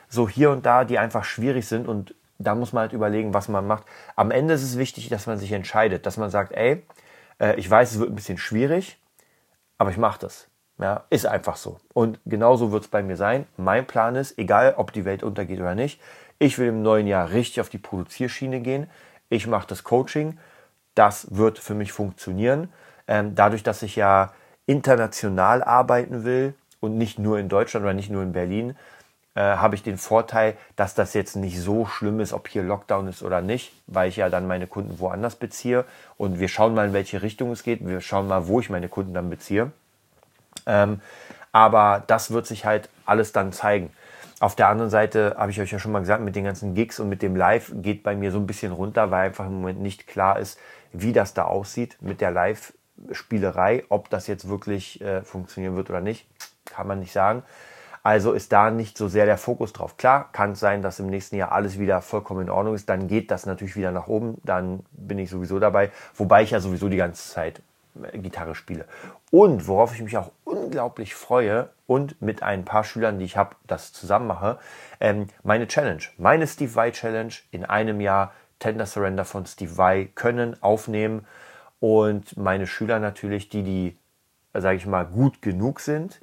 so 0.08 0.28
hier 0.28 0.50
und 0.50 0.66
da, 0.66 0.84
die 0.84 0.98
einfach 0.98 1.24
schwierig 1.24 1.66
sind 1.66 1.88
und 1.88 2.14
da 2.42 2.54
muss 2.54 2.72
man 2.72 2.82
halt 2.82 2.92
überlegen, 2.92 3.34
was 3.34 3.48
man 3.48 3.66
macht. 3.66 3.84
Am 4.16 4.30
Ende 4.30 4.54
ist 4.54 4.62
es 4.62 4.78
wichtig, 4.78 5.08
dass 5.08 5.26
man 5.26 5.38
sich 5.38 5.52
entscheidet, 5.52 6.06
dass 6.06 6.16
man 6.16 6.30
sagt, 6.30 6.52
ey, 6.52 6.82
äh, 7.40 7.54
ich 7.56 7.68
weiß, 7.70 7.92
es 7.92 7.98
wird 7.98 8.10
ein 8.10 8.14
bisschen 8.14 8.38
schwierig, 8.38 8.98
aber 9.78 9.90
ich 9.90 9.96
mache 9.98 10.20
das. 10.20 10.48
Ja, 10.78 11.04
ist 11.10 11.26
einfach 11.26 11.56
so. 11.56 11.78
Und 11.92 12.18
genauso 12.24 12.72
wird 12.72 12.84
es 12.84 12.88
bei 12.88 13.02
mir 13.02 13.16
sein. 13.16 13.46
Mein 13.56 13.86
Plan 13.86 14.16
ist, 14.16 14.38
egal 14.38 14.74
ob 14.76 14.92
die 14.92 15.04
Welt 15.04 15.22
untergeht 15.22 15.60
oder 15.60 15.74
nicht, 15.74 16.00
ich 16.38 16.58
will 16.58 16.68
im 16.68 16.82
neuen 16.82 17.06
Jahr 17.06 17.30
richtig 17.30 17.60
auf 17.60 17.68
die 17.68 17.78
Produzierschiene 17.78 18.60
gehen. 18.60 18.90
Ich 19.28 19.46
mache 19.46 19.68
das 19.68 19.84
Coaching. 19.84 20.38
Das 20.94 21.36
wird 21.36 21.58
für 21.58 21.74
mich 21.74 21.92
funktionieren. 21.92 22.72
Ähm, 23.06 23.34
dadurch, 23.34 23.62
dass 23.62 23.82
ich 23.82 23.96
ja 23.96 24.32
international 24.66 25.62
arbeiten 25.62 26.24
will 26.24 26.54
und 26.80 26.98
nicht 26.98 27.18
nur 27.18 27.38
in 27.38 27.48
Deutschland 27.48 27.84
oder 27.84 27.94
nicht 27.94 28.10
nur 28.10 28.22
in 28.22 28.32
Berlin, 28.32 28.76
äh, 29.34 29.40
habe 29.40 29.74
ich 29.74 29.82
den 29.82 29.98
Vorteil, 29.98 30.56
dass 30.76 30.94
das 30.94 31.14
jetzt 31.14 31.36
nicht 31.36 31.58
so 31.58 31.86
schlimm 31.86 32.20
ist, 32.20 32.32
ob 32.32 32.48
hier 32.48 32.62
Lockdown 32.62 33.08
ist 33.08 33.22
oder 33.22 33.40
nicht, 33.40 33.72
weil 33.86 34.08
ich 34.08 34.16
ja 34.16 34.28
dann 34.28 34.46
meine 34.46 34.66
Kunden 34.66 34.98
woanders 34.98 35.36
beziehe. 35.36 35.84
Und 36.18 36.38
wir 36.38 36.48
schauen 36.48 36.74
mal, 36.74 36.88
in 36.88 36.92
welche 36.92 37.22
Richtung 37.22 37.50
es 37.50 37.62
geht. 37.62 37.86
Wir 37.86 38.00
schauen 38.00 38.28
mal, 38.28 38.46
wo 38.46 38.60
ich 38.60 38.68
meine 38.68 38.88
Kunden 38.88 39.14
dann 39.14 39.30
beziehe. 39.30 39.72
Ähm, 40.66 41.00
aber 41.50 42.02
das 42.06 42.30
wird 42.30 42.46
sich 42.46 42.64
halt 42.64 42.88
alles 43.06 43.32
dann 43.32 43.52
zeigen. 43.52 43.90
Auf 44.40 44.56
der 44.56 44.68
anderen 44.68 44.90
Seite 44.90 45.36
habe 45.38 45.50
ich 45.50 45.60
euch 45.60 45.70
ja 45.70 45.78
schon 45.78 45.92
mal 45.92 46.00
gesagt, 46.00 46.22
mit 46.22 46.34
den 46.34 46.44
ganzen 46.44 46.74
Gigs 46.74 46.98
und 46.98 47.08
mit 47.08 47.22
dem 47.22 47.36
Live 47.36 47.72
geht 47.76 48.02
bei 48.02 48.16
mir 48.16 48.32
so 48.32 48.38
ein 48.38 48.46
bisschen 48.46 48.72
runter, 48.72 49.10
weil 49.10 49.26
einfach 49.26 49.46
im 49.46 49.54
Moment 49.54 49.80
nicht 49.80 50.06
klar 50.08 50.38
ist, 50.38 50.58
wie 50.92 51.12
das 51.12 51.32
da 51.32 51.44
aussieht 51.44 51.96
mit 52.00 52.20
der 52.20 52.32
Live-Spielerei. 52.32 53.84
Ob 53.88 54.10
das 54.10 54.26
jetzt 54.26 54.48
wirklich 54.48 55.00
äh, 55.00 55.22
funktionieren 55.22 55.76
wird 55.76 55.90
oder 55.90 56.00
nicht, 56.00 56.26
kann 56.64 56.86
man 56.86 56.98
nicht 56.98 57.12
sagen. 57.12 57.44
Also 58.02 58.32
ist 58.32 58.52
da 58.52 58.70
nicht 58.70 58.98
so 58.98 59.08
sehr 59.08 59.26
der 59.26 59.38
Fokus 59.38 59.72
drauf. 59.72 59.96
Klar, 59.96 60.30
kann 60.32 60.52
es 60.52 60.60
sein, 60.60 60.82
dass 60.82 60.98
im 60.98 61.06
nächsten 61.06 61.36
Jahr 61.36 61.52
alles 61.52 61.78
wieder 61.78 62.02
vollkommen 62.02 62.42
in 62.42 62.50
Ordnung 62.50 62.74
ist. 62.74 62.88
Dann 62.88 63.06
geht 63.06 63.30
das 63.30 63.46
natürlich 63.46 63.76
wieder 63.76 63.92
nach 63.92 64.08
oben. 64.08 64.38
Dann 64.44 64.80
bin 64.90 65.18
ich 65.18 65.30
sowieso 65.30 65.60
dabei. 65.60 65.92
Wobei 66.14 66.42
ich 66.42 66.50
ja 66.50 66.60
sowieso 66.60 66.88
die 66.88 66.96
ganze 66.96 67.30
Zeit 67.30 67.62
äh, 68.02 68.18
Gitarre 68.18 68.54
spiele. 68.54 68.86
Und 69.30 69.68
worauf 69.68 69.94
ich 69.94 70.02
mich 70.02 70.16
auch 70.16 70.32
unglaublich 70.44 71.14
freue 71.14 71.68
und 71.86 72.20
mit 72.20 72.42
ein 72.42 72.64
paar 72.64 72.84
Schülern, 72.84 73.18
die 73.18 73.24
ich 73.24 73.36
habe, 73.36 73.54
das 73.66 73.92
zusammen 73.92 74.26
mache, 74.26 74.58
ähm, 74.98 75.28
meine 75.44 75.68
Challenge, 75.68 76.02
meine 76.18 76.46
Steve 76.46 76.74
Vai 76.74 76.90
Challenge 76.90 77.32
in 77.50 77.64
einem 77.64 78.00
Jahr 78.00 78.32
Tender 78.58 78.86
Surrender 78.86 79.24
von 79.24 79.46
Steve 79.46 79.76
Vai 79.76 80.08
können, 80.14 80.60
aufnehmen 80.62 81.26
und 81.80 82.36
meine 82.36 82.66
Schüler 82.66 82.98
natürlich, 82.98 83.48
die, 83.48 83.62
die, 83.62 83.98
sage 84.54 84.76
ich 84.76 84.86
mal, 84.86 85.04
gut 85.04 85.42
genug 85.42 85.80
sind, 85.80 86.20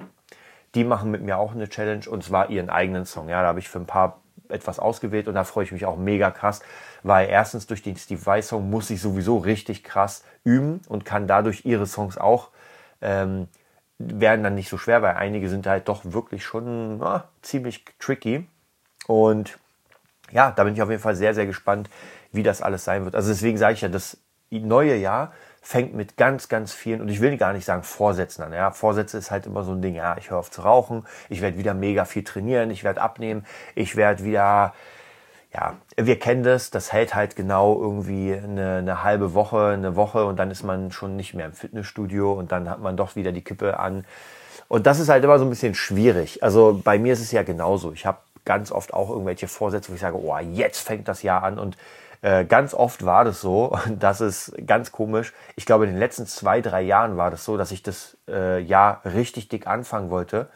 die 0.74 0.84
machen 0.84 1.10
mit 1.10 1.22
mir 1.22 1.38
auch 1.38 1.52
eine 1.52 1.68
Challenge 1.68 2.08
und 2.08 2.24
zwar 2.24 2.50
ihren 2.50 2.70
eigenen 2.70 3.04
Song. 3.04 3.28
Ja, 3.28 3.42
da 3.42 3.48
habe 3.48 3.58
ich 3.58 3.68
für 3.68 3.78
ein 3.78 3.86
paar 3.86 4.20
etwas 4.48 4.78
ausgewählt 4.78 5.28
und 5.28 5.34
da 5.34 5.44
freue 5.44 5.64
ich 5.64 5.72
mich 5.72 5.86
auch 5.86 5.96
mega 5.96 6.30
krass, 6.30 6.60
weil 7.02 7.28
erstens 7.28 7.66
durch 7.66 7.82
den 7.82 7.96
Steve 7.96 8.24
Vai 8.24 8.42
Song 8.42 8.68
muss 8.70 8.90
ich 8.90 9.00
sowieso 9.00 9.38
richtig 9.38 9.84
krass 9.84 10.24
üben 10.44 10.80
und 10.88 11.04
kann 11.04 11.26
dadurch 11.26 11.64
ihre 11.64 11.86
Songs 11.86 12.18
auch 12.18 12.50
ähm, 13.00 13.48
werden 13.98 14.42
dann 14.42 14.54
nicht 14.54 14.68
so 14.68 14.78
schwer, 14.78 15.02
weil 15.02 15.14
einige 15.14 15.48
sind 15.48 15.66
halt 15.66 15.88
doch 15.88 16.04
wirklich 16.04 16.44
schon 16.44 16.98
na, 16.98 17.28
ziemlich 17.42 17.84
tricky 17.98 18.46
und 19.06 19.58
ja, 20.32 20.52
da 20.52 20.64
bin 20.64 20.74
ich 20.74 20.82
auf 20.82 20.90
jeden 20.90 21.02
Fall 21.02 21.16
sehr, 21.16 21.34
sehr 21.34 21.46
gespannt, 21.46 21.90
wie 22.32 22.42
das 22.42 22.62
alles 22.62 22.84
sein 22.84 23.04
wird. 23.04 23.14
Also 23.16 23.30
deswegen 23.30 23.58
sage 23.58 23.74
ich 23.74 23.80
ja, 23.80 23.88
das 23.88 24.16
neue 24.50 24.96
Jahr 24.96 25.32
fängt 25.60 25.94
mit 25.94 26.16
ganz, 26.16 26.48
ganz 26.48 26.72
vielen, 26.72 27.00
und 27.00 27.08
ich 27.08 27.20
will 27.20 27.36
gar 27.36 27.52
nicht 27.52 27.64
sagen 27.64 27.82
Vorsätzen 27.82 28.42
an. 28.42 28.52
Ja, 28.52 28.70
Vorsätze 28.70 29.18
ist 29.18 29.30
halt 29.30 29.46
immer 29.46 29.62
so 29.62 29.72
ein 29.72 29.82
Ding, 29.82 29.94
ja, 29.94 30.16
ich 30.18 30.30
höre 30.30 30.38
auf 30.38 30.50
zu 30.50 30.62
rauchen, 30.62 31.06
ich 31.28 31.42
werde 31.42 31.58
wieder 31.58 31.74
mega 31.74 32.04
viel 32.04 32.24
trainieren, 32.24 32.70
ich 32.70 32.82
werde 32.82 33.00
abnehmen, 33.00 33.44
ich 33.74 33.94
werde 33.96 34.24
wieder, 34.24 34.74
ja, 35.52 35.74
wir 35.96 36.18
kennen 36.18 36.42
das, 36.44 36.70
das 36.70 36.92
hält 36.92 37.14
halt 37.14 37.36
genau 37.36 37.80
irgendwie 37.80 38.34
eine, 38.34 38.76
eine 38.76 39.04
halbe 39.04 39.34
Woche, 39.34 39.66
eine 39.66 39.96
Woche 39.96 40.24
und 40.24 40.38
dann 40.38 40.50
ist 40.50 40.62
man 40.62 40.92
schon 40.92 41.16
nicht 41.16 41.34
mehr 41.34 41.46
im 41.46 41.52
Fitnessstudio 41.52 42.32
und 42.32 42.52
dann 42.52 42.68
hat 42.70 42.80
man 42.80 42.96
doch 42.96 43.16
wieder 43.16 43.32
die 43.32 43.44
Kippe 43.44 43.78
an. 43.78 44.06
Und 44.68 44.86
das 44.86 45.00
ist 45.00 45.08
halt 45.08 45.24
immer 45.24 45.38
so 45.38 45.44
ein 45.44 45.50
bisschen 45.50 45.74
schwierig. 45.74 46.42
Also 46.42 46.80
bei 46.82 46.98
mir 46.98 47.12
ist 47.12 47.20
es 47.20 47.32
ja 47.32 47.42
genauso. 47.42 47.92
Ich 47.92 48.06
habe 48.06 48.18
ganz 48.44 48.72
oft 48.72 48.94
auch 48.94 49.10
irgendwelche 49.10 49.48
Vorsätze, 49.48 49.90
wo 49.90 49.94
ich 49.94 50.00
sage, 50.00 50.16
oh, 50.16 50.36
jetzt 50.38 50.80
fängt 50.80 51.08
das 51.08 51.22
Jahr 51.22 51.42
an 51.42 51.58
und 51.58 51.76
äh, 52.22 52.44
ganz 52.44 52.74
oft 52.74 53.04
war 53.04 53.24
das 53.24 53.40
so, 53.40 53.72
und 53.86 54.02
das 54.02 54.20
ist 54.20 54.54
ganz 54.66 54.92
komisch. 54.92 55.32
Ich 55.56 55.66
glaube, 55.66 55.84
in 55.84 55.90
den 55.90 55.98
letzten 55.98 56.26
zwei, 56.26 56.60
drei 56.60 56.82
Jahren 56.82 57.16
war 57.16 57.30
das 57.30 57.44
so, 57.44 57.56
dass 57.56 57.72
ich 57.72 57.82
das 57.82 58.16
äh, 58.28 58.60
Jahr 58.60 59.00
richtig 59.04 59.48
dick 59.48 59.66
anfangen 59.66 60.10
wollte 60.10 60.48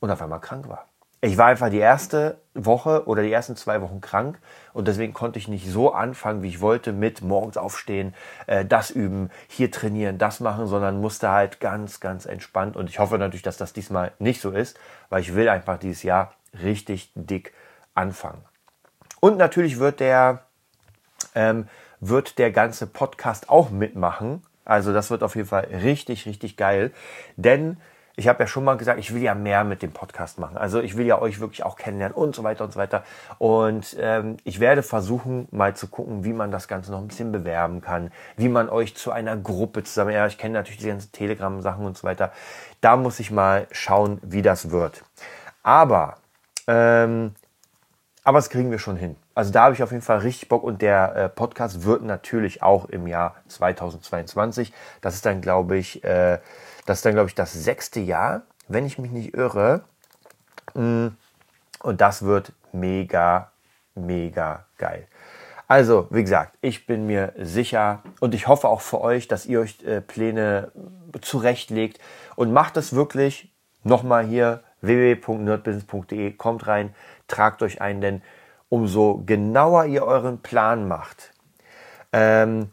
und 0.00 0.10
auf 0.10 0.22
einmal 0.22 0.40
krank 0.40 0.68
war. 0.68 0.86
Ich 1.20 1.36
war 1.36 1.46
einfach 1.46 1.68
die 1.68 1.78
erste 1.78 2.38
Woche 2.54 3.08
oder 3.08 3.22
die 3.22 3.32
ersten 3.32 3.56
zwei 3.56 3.82
Wochen 3.82 4.00
krank 4.00 4.38
und 4.72 4.86
deswegen 4.86 5.12
konnte 5.12 5.40
ich 5.40 5.48
nicht 5.48 5.68
so 5.68 5.92
anfangen, 5.92 6.42
wie 6.42 6.48
ich 6.48 6.60
wollte, 6.60 6.92
mit 6.92 7.22
morgens 7.22 7.56
aufstehen, 7.56 8.14
äh, 8.46 8.64
das 8.64 8.90
üben, 8.90 9.30
hier 9.48 9.72
trainieren, 9.72 10.18
das 10.18 10.38
machen, 10.38 10.68
sondern 10.68 11.00
musste 11.00 11.30
halt 11.30 11.58
ganz, 11.58 11.98
ganz 11.98 12.24
entspannt 12.24 12.76
und 12.76 12.88
ich 12.88 13.00
hoffe 13.00 13.18
natürlich, 13.18 13.42
dass 13.42 13.56
das 13.56 13.72
diesmal 13.72 14.12
nicht 14.20 14.40
so 14.40 14.52
ist, 14.52 14.78
weil 15.08 15.20
ich 15.20 15.34
will 15.34 15.48
einfach 15.48 15.78
dieses 15.78 16.04
Jahr 16.04 16.34
richtig 16.62 17.10
dick 17.16 17.52
anfangen. 17.94 18.44
Und 19.18 19.38
natürlich 19.38 19.80
wird 19.80 19.98
der 19.98 20.42
ähm, 21.34 21.68
wird 22.00 22.38
der 22.38 22.50
ganze 22.50 22.86
Podcast 22.86 23.50
auch 23.50 23.70
mitmachen. 23.70 24.42
Also 24.64 24.92
das 24.92 25.10
wird 25.10 25.22
auf 25.22 25.34
jeden 25.34 25.48
Fall 25.48 25.68
richtig, 25.82 26.26
richtig 26.26 26.56
geil. 26.56 26.92
Denn 27.36 27.78
ich 28.16 28.26
habe 28.26 28.42
ja 28.42 28.46
schon 28.48 28.64
mal 28.64 28.76
gesagt, 28.76 28.98
ich 28.98 29.14
will 29.14 29.22
ja 29.22 29.34
mehr 29.34 29.62
mit 29.62 29.80
dem 29.80 29.92
Podcast 29.92 30.40
machen. 30.40 30.56
Also 30.56 30.80
ich 30.80 30.96
will 30.96 31.06
ja 31.06 31.20
euch 31.20 31.38
wirklich 31.38 31.62
auch 31.62 31.76
kennenlernen 31.76 32.16
und 32.16 32.34
so 32.34 32.42
weiter 32.42 32.64
und 32.64 32.72
so 32.72 32.78
weiter. 32.78 33.04
Und 33.38 33.96
ähm, 34.00 34.38
ich 34.42 34.58
werde 34.58 34.82
versuchen, 34.82 35.46
mal 35.52 35.76
zu 35.76 35.86
gucken, 35.86 36.24
wie 36.24 36.32
man 36.32 36.50
das 36.50 36.66
Ganze 36.66 36.90
noch 36.90 36.98
ein 36.98 37.06
bisschen 37.06 37.30
bewerben 37.30 37.80
kann, 37.80 38.10
wie 38.36 38.48
man 38.48 38.68
euch 38.68 38.96
zu 38.96 39.12
einer 39.12 39.36
Gruppe 39.36 39.84
zusammen. 39.84 40.10
Ja, 40.10 40.26
ich 40.26 40.36
kenne 40.36 40.54
natürlich 40.54 40.80
die 40.80 40.88
ganzen 40.88 41.12
Telegram-Sachen 41.12 41.86
und 41.86 41.96
so 41.96 42.02
weiter. 42.02 42.32
Da 42.80 42.96
muss 42.96 43.20
ich 43.20 43.30
mal 43.30 43.68
schauen, 43.70 44.18
wie 44.22 44.42
das 44.42 44.70
wird. 44.72 45.04
Aber 45.62 46.16
ähm, 46.66 47.34
aber 48.28 48.38
das 48.38 48.50
kriegen 48.50 48.70
wir 48.70 48.78
schon 48.78 48.96
hin. 48.96 49.16
Also 49.38 49.52
da 49.52 49.62
habe 49.62 49.74
ich 49.76 49.84
auf 49.84 49.92
jeden 49.92 50.02
Fall 50.02 50.18
richtig 50.18 50.48
Bock 50.48 50.64
und 50.64 50.82
der 50.82 51.14
äh, 51.14 51.28
Podcast 51.28 51.84
wird 51.84 52.02
natürlich 52.02 52.60
auch 52.60 52.86
im 52.86 53.06
Jahr 53.06 53.36
2022. 53.46 54.72
Das 55.00 55.14
ist 55.14 55.24
dann, 55.24 55.40
glaube 55.40 55.76
ich, 55.76 56.02
äh, 56.02 56.40
das 56.86 56.98
ist 56.98 57.06
dann, 57.06 57.12
glaube 57.12 57.28
ich, 57.28 57.36
das 57.36 57.52
sechste 57.52 58.00
Jahr, 58.00 58.42
wenn 58.66 58.84
ich 58.84 58.98
mich 58.98 59.12
nicht 59.12 59.34
irre. 59.34 59.82
Mm, 60.74 61.10
und 61.84 62.00
das 62.00 62.24
wird 62.24 62.52
mega, 62.72 63.52
mega 63.94 64.64
geil. 64.76 65.06
Also, 65.68 66.08
wie 66.10 66.22
gesagt, 66.22 66.58
ich 66.60 66.86
bin 66.86 67.06
mir 67.06 67.32
sicher 67.38 68.02
und 68.18 68.34
ich 68.34 68.48
hoffe 68.48 68.66
auch 68.66 68.80
für 68.80 69.00
euch, 69.00 69.28
dass 69.28 69.46
ihr 69.46 69.60
euch 69.60 69.80
äh, 69.84 70.00
Pläne 70.00 70.72
zurechtlegt 71.20 72.00
und 72.34 72.52
macht 72.52 72.76
es 72.76 72.92
wirklich 72.92 73.52
nochmal 73.84 74.26
hier 74.26 74.64
www.nerdbusiness.de, 74.80 76.32
kommt 76.32 76.66
rein, 76.66 76.92
tragt 77.28 77.62
euch 77.62 77.80
ein, 77.80 78.00
denn 78.00 78.20
umso 78.68 79.22
genauer 79.24 79.86
ihr 79.86 80.04
euren 80.04 80.40
Plan 80.40 80.86
macht, 80.88 81.32
ähm, 82.12 82.70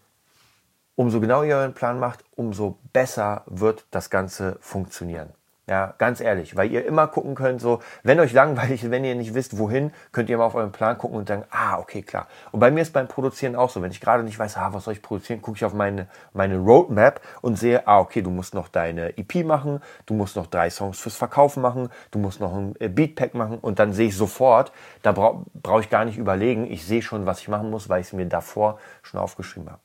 umso 0.95 1.19
genauer 1.19 1.45
ihr 1.45 1.55
euren 1.57 1.73
Plan 1.73 1.99
macht, 1.99 2.23
umso 2.35 2.77
besser 2.93 3.43
wird 3.45 3.85
das 3.91 4.09
Ganze 4.09 4.57
funktionieren. 4.61 5.29
Ja, 5.67 5.95
ganz 5.97 6.21
ehrlich, 6.21 6.55
weil 6.55 6.71
ihr 6.71 6.85
immer 6.85 7.07
gucken 7.07 7.33
könnt, 7.33 7.59
so, 7.59 7.79
wenn 8.03 8.19
euch 8.19 8.33
langweilig 8.33 8.91
wenn 8.91 9.03
ihr 9.03 9.15
nicht 9.15 9.33
wisst, 9.33 9.57
wohin, 9.57 9.91
könnt 10.11 10.29
ihr 10.29 10.37
mal 10.37 10.45
auf 10.45 10.53
euren 10.53 10.71
Plan 10.71 10.95
gucken 10.95 11.17
und 11.17 11.27
sagen, 11.27 11.43
ah, 11.49 11.79
okay, 11.79 12.03
klar. 12.03 12.27
Und 12.51 12.59
bei 12.59 12.69
mir 12.69 12.81
ist 12.81 12.93
beim 12.93 13.07
Produzieren 13.07 13.55
auch 13.55 13.71
so, 13.71 13.81
wenn 13.81 13.89
ich 13.89 13.99
gerade 13.99 14.21
nicht 14.21 14.37
weiß, 14.37 14.57
ah, 14.57 14.73
was 14.73 14.83
soll 14.83 14.93
ich 14.93 15.01
produzieren, 15.01 15.41
gucke 15.41 15.57
ich 15.57 15.65
auf 15.65 15.73
meine, 15.73 16.07
meine 16.33 16.57
Roadmap 16.57 17.19
und 17.41 17.57
sehe, 17.57 17.87
ah, 17.87 17.99
okay, 17.99 18.21
du 18.21 18.29
musst 18.29 18.53
noch 18.53 18.67
deine 18.67 19.17
EP 19.17 19.43
machen, 19.43 19.81
du 20.05 20.13
musst 20.13 20.35
noch 20.35 20.45
drei 20.45 20.69
Songs 20.69 20.99
fürs 20.99 21.15
Verkaufen 21.15 21.63
machen, 21.63 21.89
du 22.11 22.19
musst 22.19 22.39
noch 22.39 22.53
ein 22.53 22.75
äh, 22.79 22.87
Beatpack 22.87 23.33
machen 23.33 23.57
und 23.57 23.79
dann 23.79 23.91
sehe 23.91 24.09
ich 24.09 24.15
sofort, 24.15 24.71
da 25.01 25.13
brauche 25.13 25.45
brauch 25.63 25.79
ich 25.79 25.89
gar 25.89 26.05
nicht 26.05 26.19
überlegen, 26.19 26.69
ich 26.69 26.85
sehe 26.85 27.01
schon, 27.01 27.25
was 27.25 27.39
ich 27.39 27.47
machen 27.47 27.71
muss, 27.71 27.89
weil 27.89 28.01
ich 28.01 28.07
es 28.07 28.13
mir 28.13 28.27
davor 28.27 28.77
schon 29.01 29.19
aufgeschrieben 29.19 29.71
habe. 29.71 29.81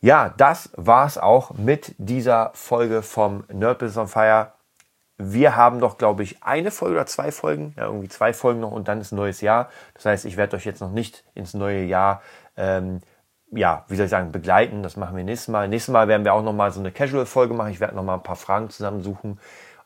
Ja, 0.00 0.32
das 0.34 0.70
war's 0.76 1.18
auch 1.18 1.50
mit 1.54 1.94
dieser 1.98 2.52
Folge 2.54 3.02
vom 3.02 3.44
Nerd 3.52 3.80
Business 3.80 3.98
on 3.98 4.08
Fire 4.08 4.52
wir 5.18 5.56
haben 5.56 5.80
doch, 5.80 5.98
glaube 5.98 6.22
ich, 6.22 6.42
eine 6.44 6.70
Folge 6.70 6.94
oder 6.94 7.06
zwei 7.06 7.32
Folgen, 7.32 7.74
ja, 7.76 7.86
irgendwie 7.86 8.08
zwei 8.08 8.32
Folgen 8.32 8.60
noch 8.60 8.70
und 8.70 8.86
dann 8.86 9.00
ist 9.00 9.12
ein 9.12 9.16
neues 9.16 9.40
Jahr. 9.40 9.68
Das 9.94 10.04
heißt, 10.06 10.24
ich 10.24 10.36
werde 10.36 10.56
euch 10.56 10.64
jetzt 10.64 10.80
noch 10.80 10.92
nicht 10.92 11.24
ins 11.34 11.54
neue 11.54 11.82
Jahr, 11.82 12.22
ähm, 12.56 13.00
ja, 13.50 13.84
wie 13.88 13.96
soll 13.96 14.04
ich 14.04 14.10
sagen, 14.10 14.30
begleiten. 14.30 14.82
Das 14.82 14.96
machen 14.96 15.16
wir 15.16 15.24
nächstes 15.24 15.48
Mal. 15.48 15.68
Nächstes 15.68 15.92
Mal 15.92 16.06
werden 16.06 16.24
wir 16.24 16.34
auch 16.34 16.42
noch 16.42 16.52
mal 16.52 16.70
so 16.70 16.80
eine 16.80 16.92
Casual-Folge 16.92 17.54
machen. 17.54 17.72
Ich 17.72 17.80
werde 17.80 17.96
noch 17.96 18.04
mal 18.04 18.14
ein 18.14 18.22
paar 18.22 18.36
Fragen 18.36 18.70
zusammensuchen 18.70 19.40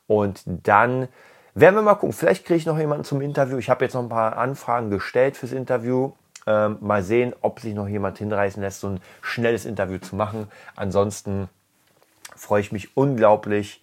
und 0.07 0.42
dann 0.47 1.09
werden 1.55 1.77
wir 1.77 1.83
mal 1.83 1.95
gucken. 1.95 2.12
Vielleicht 2.12 2.45
kriege 2.45 2.59
ich 2.59 2.66
noch 2.66 2.79
jemanden 2.79 3.05
zum 3.05 3.23
Interview. 3.23 3.57
Ich 3.57 3.71
habe 3.71 3.85
jetzt 3.85 3.95
noch 3.95 4.03
ein 4.03 4.09
paar 4.11 4.37
Anfragen 4.37 4.90
gestellt 4.90 5.37
fürs 5.37 5.53
Interview. 5.53 6.12
Ähm, 6.47 6.79
mal 6.81 7.03
sehen, 7.03 7.35
ob 7.40 7.61
sich 7.61 7.73
noch 7.73 7.88
jemand 7.88 8.18
hinreißen 8.18 8.61
lässt, 8.61 8.81
so 8.81 8.88
ein 8.88 9.01
schnelles 9.23 9.64
Interview 9.64 9.99
zu 9.99 10.16
machen. 10.16 10.49
Ansonsten 10.75 11.49
freue 12.37 12.61
ich 12.61 12.73
mich 12.73 12.97
unglaublich 12.97 13.83